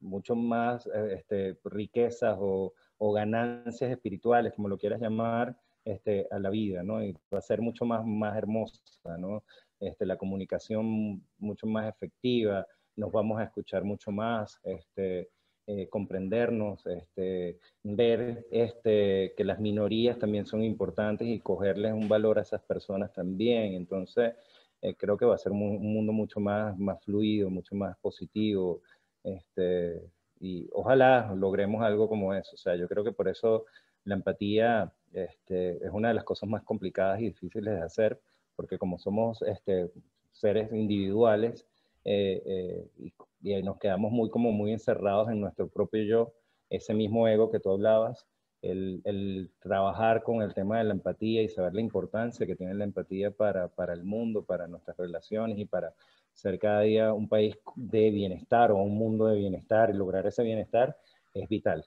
[0.00, 2.72] mucho más eh, este, riquezas o,
[3.14, 5.56] ganancias espirituales, como lo quieras llamar,
[5.86, 7.02] este, a la vida, ¿no?
[7.02, 9.42] Y va a ser mucho más, más hermosa, ¿no?
[9.80, 12.66] Este, la comunicación mucho más efectiva,
[12.96, 15.30] nos vamos a escuchar mucho más, este,
[15.72, 22.38] eh, comprendernos, este, ver este, que las minorías también son importantes y cogerles un valor
[22.38, 23.74] a esas personas también.
[23.74, 24.34] Entonces,
[24.82, 28.82] eh, creo que va a ser un, mundo mucho más, más fluido, mucho más positivo.
[29.22, 30.02] Este,
[30.40, 32.50] y ojalá logremos algo como eso.
[32.54, 33.66] O sea, yo creo que por eso
[34.04, 35.30] la empatía es
[35.92, 38.20] una de las cosas más complicadas y difíciles de hacer,
[38.56, 39.40] porque como somos
[40.32, 41.64] seres individuales,
[42.04, 46.32] eh, eh, nos quedamos muy como muy encerrados en nuestro propio yo,
[46.68, 48.26] ese mismo ego que tú hablabas,
[48.62, 52.74] el, el, trabajar con el tema de la empatía y saber la importancia que tiene
[52.74, 55.94] la empatía para, para, el mundo, para nuestras relaciones y para
[56.32, 60.42] ser cada día un país de bienestar o un mundo de bienestar y lograr ese
[60.42, 60.96] bienestar
[61.34, 61.84] es vital,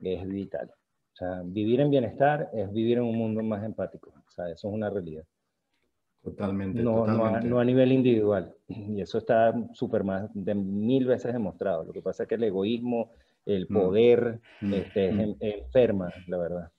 [0.00, 0.70] es vital.
[1.12, 4.68] O sea, vivir en bienestar es vivir en un mundo más empático, o sea, eso
[4.68, 5.24] es una realidad.
[6.30, 6.82] Totalmente.
[6.82, 8.54] No, No, a, nivel individual.
[8.68, 11.84] Y eso está súper más de mil veces demostrado.
[11.84, 13.12] Lo que pasa es que el egoísmo,
[13.46, 13.74] el mm.
[13.74, 14.74] poder, mm.
[14.74, 15.36] Este, mm.
[15.40, 16.72] enferma, la verdad.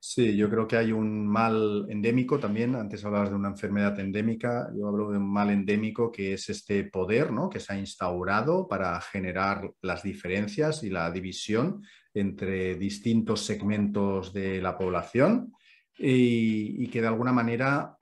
[0.00, 2.74] Sí, yo creo que hay un mal endémico también.
[2.76, 4.70] Antes hablabas de una enfermedad endémica.
[4.76, 7.48] Yo hablo de un mal endémico que es este poder ¿no?
[7.48, 11.82] que se ha instaurado para generar las diferencias y la división
[12.14, 15.52] entre distintos segmentos de la población
[15.98, 17.96] y, que de alguna manera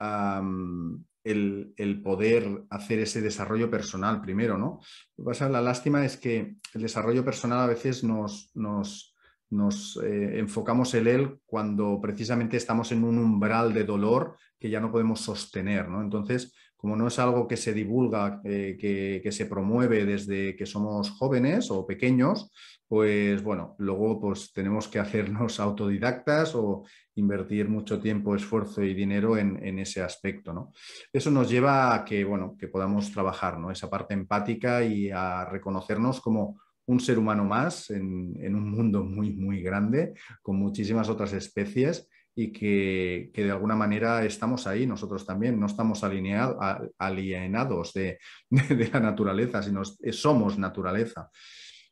[1.23, 4.79] el, poder hacer ese desarrollo personal primero, ¿no?
[5.17, 9.15] Lo que pasa, la lástima es que el desarrollo personal a veces nos, nos,
[9.49, 14.79] nos eh, enfocamos en él cuando precisamente estamos en un umbral de dolor que ya
[14.79, 16.01] no podemos sostener, ¿no?
[16.01, 21.09] Entonces, como no es algo que se divulga, eh, que, se promueve desde que somos
[21.09, 22.51] jóvenes o pequeños,
[22.87, 26.83] pues bueno, luego pues tenemos que hacernos autodidactas o
[27.15, 30.71] invertir mucho tiempo, esfuerzo y dinero en, ese aspecto, ¿no?
[31.11, 33.71] Eso nos lleva a que, bueno, que podamos trabajar, ¿no?
[33.71, 39.03] Esa parte empática y a reconocernos como un ser humano más en, en un mundo
[39.03, 40.13] muy, muy grande,
[40.43, 42.07] con muchísimas otras especies
[42.39, 46.59] y que, que, de alguna manera estamos ahí nosotros también, no estamos alineado,
[46.99, 48.19] alienados de,
[48.49, 51.31] de, la naturaleza, sino somos naturaleza.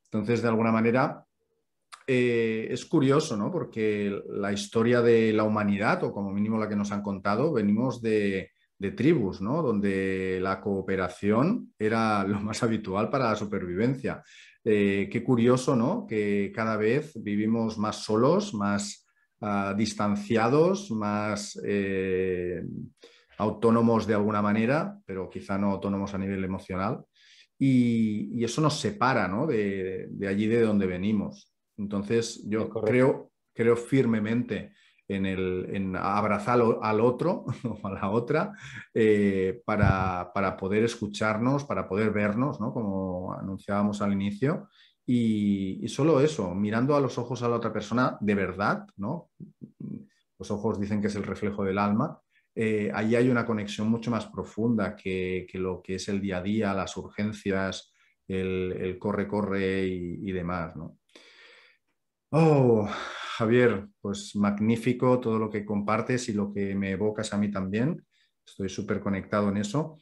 [0.03, 1.25] Entonces, de alguna manera,
[2.05, 3.51] eh, es curioso, ¿no?
[3.51, 7.99] Porque la historia de la humanidad, o como mínimo la que nos han contado, venimos
[8.01, 8.51] de,
[8.95, 9.63] tribus, ¿no?
[9.63, 14.21] Donde la cooperación era lo más habitual para la supervivencia.
[14.63, 16.05] Eh, qué curioso, ¿no?
[16.07, 19.04] Que cada vez vivimos más solos, más
[19.75, 22.63] distanciados, más eh,
[23.37, 27.03] autónomos de alguna manera, pero quizá no autónomos a nivel emocional
[27.57, 29.47] y, eso nos separa ¿no?
[29.47, 31.51] de, allí de donde venimos.
[31.77, 34.73] Entonces, yo creo, creo firmemente
[35.07, 38.53] en, el, en abrazar al otro o a la otra
[38.93, 42.73] eh, para, para, poder escucharnos, para poder vernos, ¿no?
[42.73, 44.69] como anunciábamos al inicio.
[45.05, 49.29] Y, y, solo eso, mirando a los ojos a la otra persona de verdad, ¿no?
[50.39, 52.19] Los ojos dicen que es el reflejo del alma,
[52.57, 56.41] eh, ahí hay una conexión mucho más profunda que, lo que es el día a
[56.41, 57.91] día, las urgencias,
[58.27, 60.75] el corre-corre y, demás.
[60.75, 60.97] ¿no?
[62.31, 62.87] Oh,
[63.37, 68.05] Javier, pues magnífico todo lo que compartes y lo que me evocas a mí también.
[68.45, 69.97] Estoy súper conectado en eso.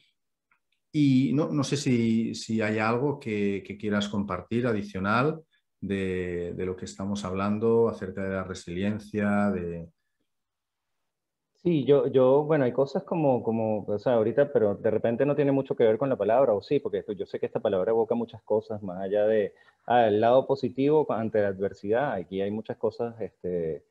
[0.96, 5.40] Y no, sé si, hay algo que, quieras compartir adicional
[5.80, 9.88] de, de, lo que estamos hablando acerca de la resiliencia, de,
[11.64, 15.34] Sí, yo, yo, bueno, hay cosas como, como, o sea, ahorita, pero de repente no
[15.34, 17.90] tiene mucho que ver con la palabra, o sí, porque yo sé que esta palabra
[17.90, 19.54] evoca muchas cosas, más allá de,
[19.86, 23.82] ah, lado positivo ante la adversidad, aquí hay muchas cosas este,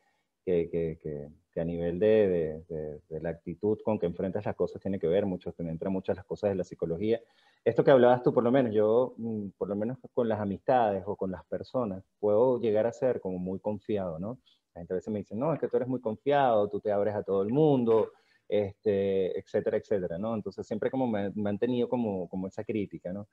[0.45, 1.30] que, que, que,
[1.62, 5.26] a nivel de, de, de, la actitud con que enfrentas las cosas tiene que ver,
[5.26, 7.22] mucho, te entran muchas las cosas de la psicología.
[7.64, 11.04] Esto que hablabas tú, por lo menos, yo, mm, por lo menos con las amistades
[11.06, 14.39] o con las personas, puedo llegar a ser como muy confiado, ¿no?
[14.74, 16.91] La gente a veces me dice, no, es que tú eres muy confiado, tú te
[16.91, 18.12] abres a todo el mundo,
[18.47, 20.34] este, etcétera, etcétera, ¿no?
[20.36, 23.28] Entonces siempre como me, me han tenido como, como esa crítica, ¿no?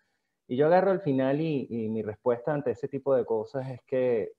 [0.47, 3.81] Y yo agarro al final y, y, mi respuesta ante ese tipo de cosas es
[3.87, 4.33] que,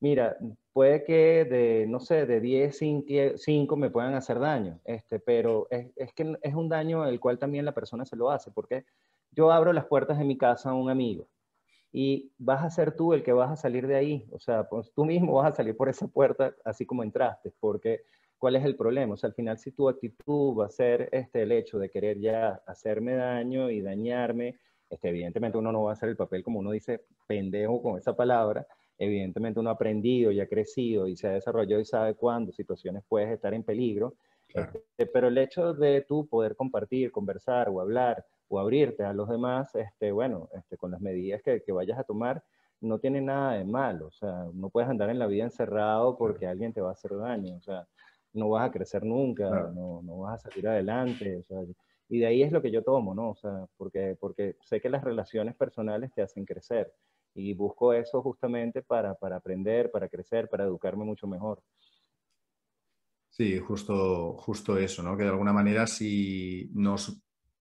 [0.00, 0.36] mira,
[0.72, 2.78] puede que de, no sé, de 10,
[3.36, 7.38] 5 me puedan hacer daño, este, pero es, es, que es un daño el cual
[7.38, 8.84] también la persona se lo hace, porque
[9.32, 11.28] yo abro las puertas de mi casa a un amigo
[11.92, 14.26] y vas a ser tú el que vas a salir de ahí.
[14.32, 18.02] O sea, pues tú mismo vas a salir por esa puerta así como entraste, porque
[18.38, 19.14] ¿cuál es el problema?
[19.14, 22.18] O sea, al final si tu actitud va a ser este, el hecho de querer
[22.18, 24.58] ya hacerme daño y dañarme,
[24.90, 28.14] este, evidentemente uno no va a hacer el papel como uno dice pendejo con esa
[28.14, 28.66] palabra,
[28.98, 33.04] evidentemente uno ha aprendido y ha crecido y se ha desarrollado y sabe cuándo situaciones
[33.08, 34.14] puedes estar en peligro,
[34.48, 39.28] este, pero el hecho de tú poder compartir, conversar o hablar o abrirte a los
[39.28, 42.42] demás, este, bueno, este, con las medidas que, que, vayas a tomar,
[42.80, 44.06] no tiene nada de malo.
[44.06, 47.14] O sea, no puedes andar en la vida encerrado porque alguien te va a hacer
[47.16, 47.56] daño.
[47.56, 47.86] O sea,
[48.32, 51.36] no vas a crecer nunca, no, no, vas a salir adelante.
[51.36, 51.58] O sea,
[52.08, 53.30] y de ahí es lo que yo tomo, ¿no?
[53.30, 56.92] O sea, porque, porque sé que las relaciones personales te hacen crecer.
[57.34, 61.62] Y busco eso justamente para, para aprender, para crecer, para educarme mucho mejor.
[63.28, 65.16] Sí, justo, justo eso, ¿no?
[65.16, 67.22] Que de alguna manera si nos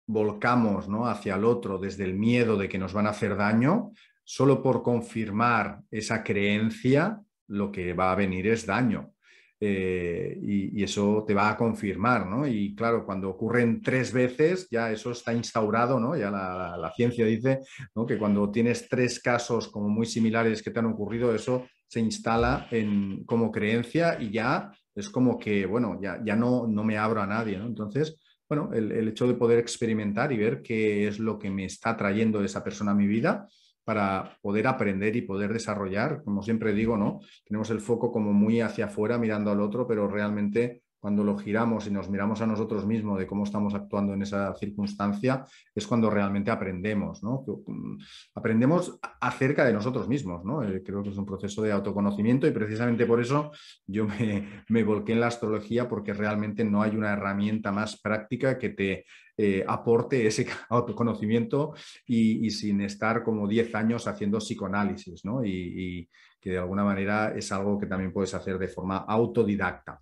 [0.06, 1.06] volcamos ¿no?
[1.06, 3.92] hacia el otro desde el miedo de que nos van a hacer daño,
[4.22, 9.13] solo por confirmar esa creencia, lo que va a venir es daño.
[9.60, 12.46] Eh, y, eso te va a confirmar, ¿no?
[12.46, 16.16] Y claro, cuando ocurren tres veces, ya eso está instaurado, ¿no?
[16.16, 17.60] Ya la, ciencia dice
[18.06, 22.68] que cuando tienes tres casos como muy similares que te han ocurrido, eso se instala
[22.70, 27.22] en, como creencia y ya es como que, bueno, ya, ya no, no me abro
[27.22, 27.66] a nadie, ¿no?
[27.66, 31.64] Entonces, bueno, el, el, hecho de poder experimentar y ver qué es lo que me
[31.64, 33.48] está trayendo esa persona a mi vida
[33.84, 37.20] para poder aprender y poder desarrollar, como siempre digo, ¿no?
[37.46, 41.86] Tenemos el foco como muy hacia afuera mirando al otro, pero realmente cuando lo giramos
[41.86, 45.44] y nos miramos a nosotros mismos de cómo estamos actuando en esa circunstancia,
[45.74, 47.44] es cuando realmente aprendemos, ¿no?
[47.66, 47.98] Mm,
[48.34, 50.62] aprendemos acerca de nosotros mismos, ¿no?
[50.62, 53.50] Eh, creo que es un proceso de autoconocimiento y precisamente por eso
[53.86, 54.48] yo me,
[54.82, 59.04] volqué en la astrología porque realmente no hay una herramienta más práctica que te
[59.36, 61.74] eh, aporte ese autoconocimiento
[62.06, 65.44] y, sin estar como 10 años haciendo psicoanálisis, ¿no?
[65.44, 66.08] Y,
[66.40, 70.00] que de alguna manera es algo que también puedes hacer de forma autodidacta.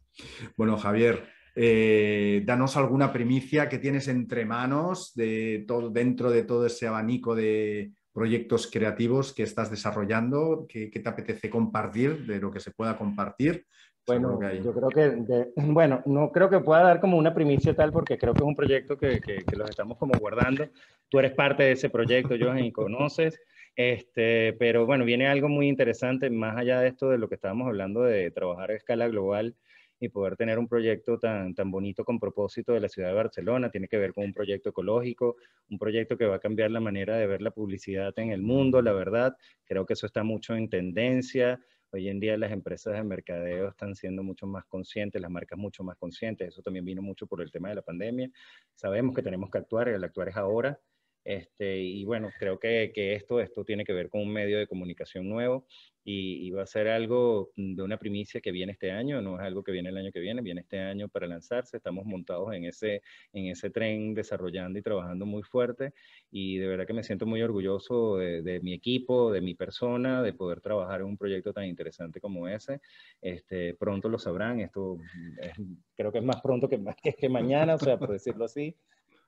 [0.57, 6.67] Bueno, Javier, eh, danos alguna primicia que tienes entre manos de todo, dentro de todo
[6.67, 12.51] ese abanico de proyectos creativos que estás desarrollando, que, que te apetece compartir, de lo
[12.51, 13.67] que se pueda compartir.
[14.07, 17.93] Bueno, yo creo que, de, bueno, no creo que pueda dar como una primicia tal
[17.93, 20.69] porque creo que es un proyecto que, que, que los estamos como guardando.
[21.09, 23.39] Tú eres parte de ese proyecto, Johan, y conoces.
[23.75, 27.69] Este, pero bueno, viene algo muy interesante, más allá de esto de lo que estábamos
[27.69, 29.55] hablando de trabajar a escala global
[30.03, 33.71] y poder tener un proyecto tan, tan bonito con propósito de la ciudad de Barcelona.
[33.71, 35.37] Tiene que ver con un proyecto ecológico,
[35.71, 38.83] un proyecto que va a cambiar la manera de ver la publicidad en el mundo,
[38.83, 39.37] la verdad.
[39.65, 41.61] Creo que eso está mucho en tendencia.
[41.93, 45.85] Hoy en día las empresas de mercadeo están siendo mucho más conscientes, las marcas mucho
[45.85, 46.49] más conscientes.
[46.49, 48.29] Eso también vino mucho por el tema de la pandemia.
[48.75, 50.81] Sabemos que tenemos que actuar el actuar es ahora.
[51.23, 54.67] Este, y bueno, creo que, que, esto, esto tiene que ver con un medio de
[54.67, 55.65] comunicación nuevo
[56.05, 59.43] y, y, va a ser algo de una primicia que viene este año, no es
[59.43, 62.65] algo que viene el año que viene, viene este año para lanzarse, estamos montados en
[62.65, 65.93] ese, en ese tren desarrollando y trabajando muy fuerte
[66.31, 70.23] y de verdad que me siento muy orgulloso de, de mi equipo, de mi persona,
[70.23, 72.81] de poder trabajar en un proyecto tan interesante como ese.
[73.21, 74.99] Este, pronto lo sabrán, esto
[75.41, 75.53] es,
[75.97, 78.77] creo que es más pronto que, que, que mañana, o sea, por decirlo así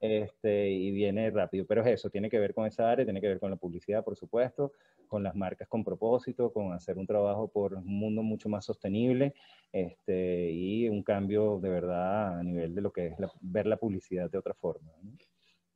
[0.05, 1.65] este, y viene rápido.
[1.67, 4.05] Pero es eso, tiene que ver con esa área, tiene que ver con la publicidad,
[4.05, 4.73] por supuesto,
[5.09, 9.33] con las marcas con propósito, con hacer un trabajo por un mundo mucho más sostenible
[9.73, 14.31] este, y un cambio de verdad a nivel de lo que es ver la publicidad
[14.31, 14.93] de otra forma.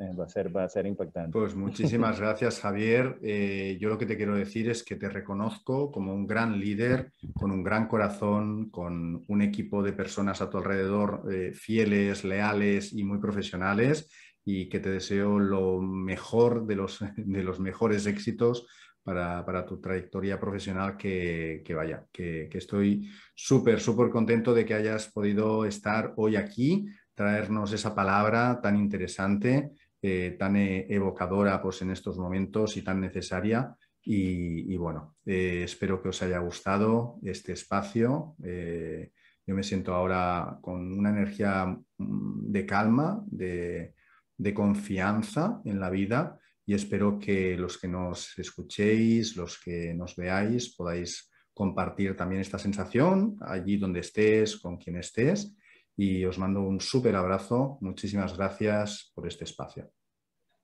[0.01, 1.33] Eh, va a ser, va a ser impactante.
[1.37, 3.19] Pues muchísimas gracias, Javier.
[3.23, 7.13] Eh, yo lo que te quiero decir es que te reconozco como un gran líder,
[7.35, 12.93] con un gran corazón, con un equipo de personas a tu alrededor eh, fieles, leales
[12.93, 14.09] y muy profesionales
[14.45, 18.67] y que te deseo lo mejor de los, de los mejores éxitos
[19.03, 25.65] para, tu trayectoria profesional que, vaya, que, estoy súper, súper contento de que hayas podido
[25.65, 29.71] estar hoy aquí, traernos esa palabra tan interesante,
[30.01, 33.75] eh, tan eh, evocadora pues, en estos momentos y tan necesaria.
[34.11, 38.37] Y, bueno, eh, espero que os haya gustado este espacio.
[38.39, 43.95] yo me siento ahora con una energía mm, de calma, de,
[44.37, 50.17] de confianza en la vida y espero que los que nos escuchéis, los que nos
[50.17, 55.57] veáis, podáis compartir también esta sensación allí donde estés, con quien estés.
[56.01, 57.77] Y os mando un súper abrazo.
[57.81, 59.91] Muchísimas gracias por este espacio.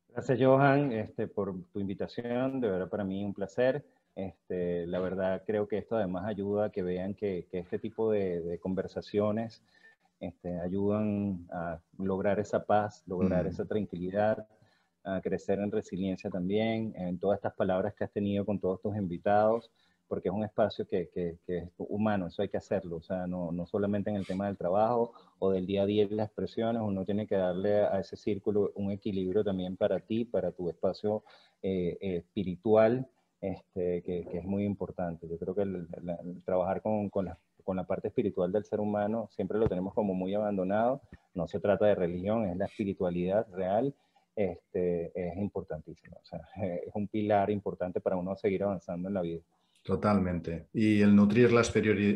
[0.09, 2.61] Gracias, Johan, este, por tu invitación.
[2.61, 3.85] De verdad, para mí un placer.
[4.15, 8.61] Este, la verdad, creo que esto además ayuda a que vean que, este tipo de,
[8.63, 9.61] conversaciones
[10.21, 13.49] este, ayudan a lograr esa paz, lograr mm.
[13.49, 14.47] esa tranquilidad,
[15.03, 18.97] a crecer en resiliencia también, en todas estas palabras que has tenido con todos tus
[18.97, 19.73] invitados,
[20.09, 23.53] porque es un espacio que, que, es humano, eso hay que hacerlo, o sea, no,
[23.53, 26.83] no, solamente en el tema del trabajo o del día a día de las expresiones,
[26.83, 31.25] uno tiene que darle a ese círculo un equilibrio también para ti, para tu espacio
[31.63, 33.09] eh, espiritual,
[33.41, 35.29] este, que, que, es muy importante.
[35.29, 35.87] Yo creo que el,
[36.45, 40.15] trabajar con, con, la, con la parte espiritual del ser humano siempre lo tenemos como
[40.15, 41.03] muy abandonado,
[41.35, 43.95] no se trata de religión, es la espiritualidad real
[44.37, 46.17] este, es importantísimo.
[46.23, 46.41] O sea,
[46.87, 49.43] es un pilar importante para uno seguir avanzando en la vida.
[49.85, 50.69] Totalmente.
[50.73, 51.63] Y el nutrir la,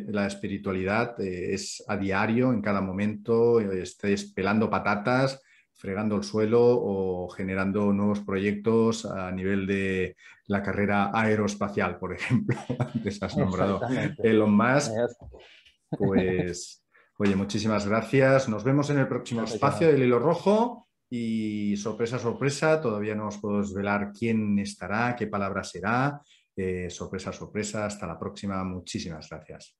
[0.08, 5.42] la espiritualidad eh, es a diario, en cada momento, estés pelando patatas,
[5.74, 10.16] fregando el suelo o generando nuevos proyectos a nivel de
[10.46, 12.56] la carrera aeroespacial, por ejemplo.
[12.94, 13.82] Antes has nombrado
[14.22, 14.92] Elon Musk.
[15.90, 16.82] Pues,
[17.18, 18.48] oye, muchísimas gracias.
[18.48, 20.88] Nos vemos en el próximo espacio del Hilo Rojo.
[21.10, 26.20] Y sorpresa, sorpresa, todavía no os puedo desvelar quién estará, qué palabra será.
[26.61, 28.64] Eh, sorpresa, sorpresa, hasta la próxima.
[28.64, 29.78] Muchísimas gracias.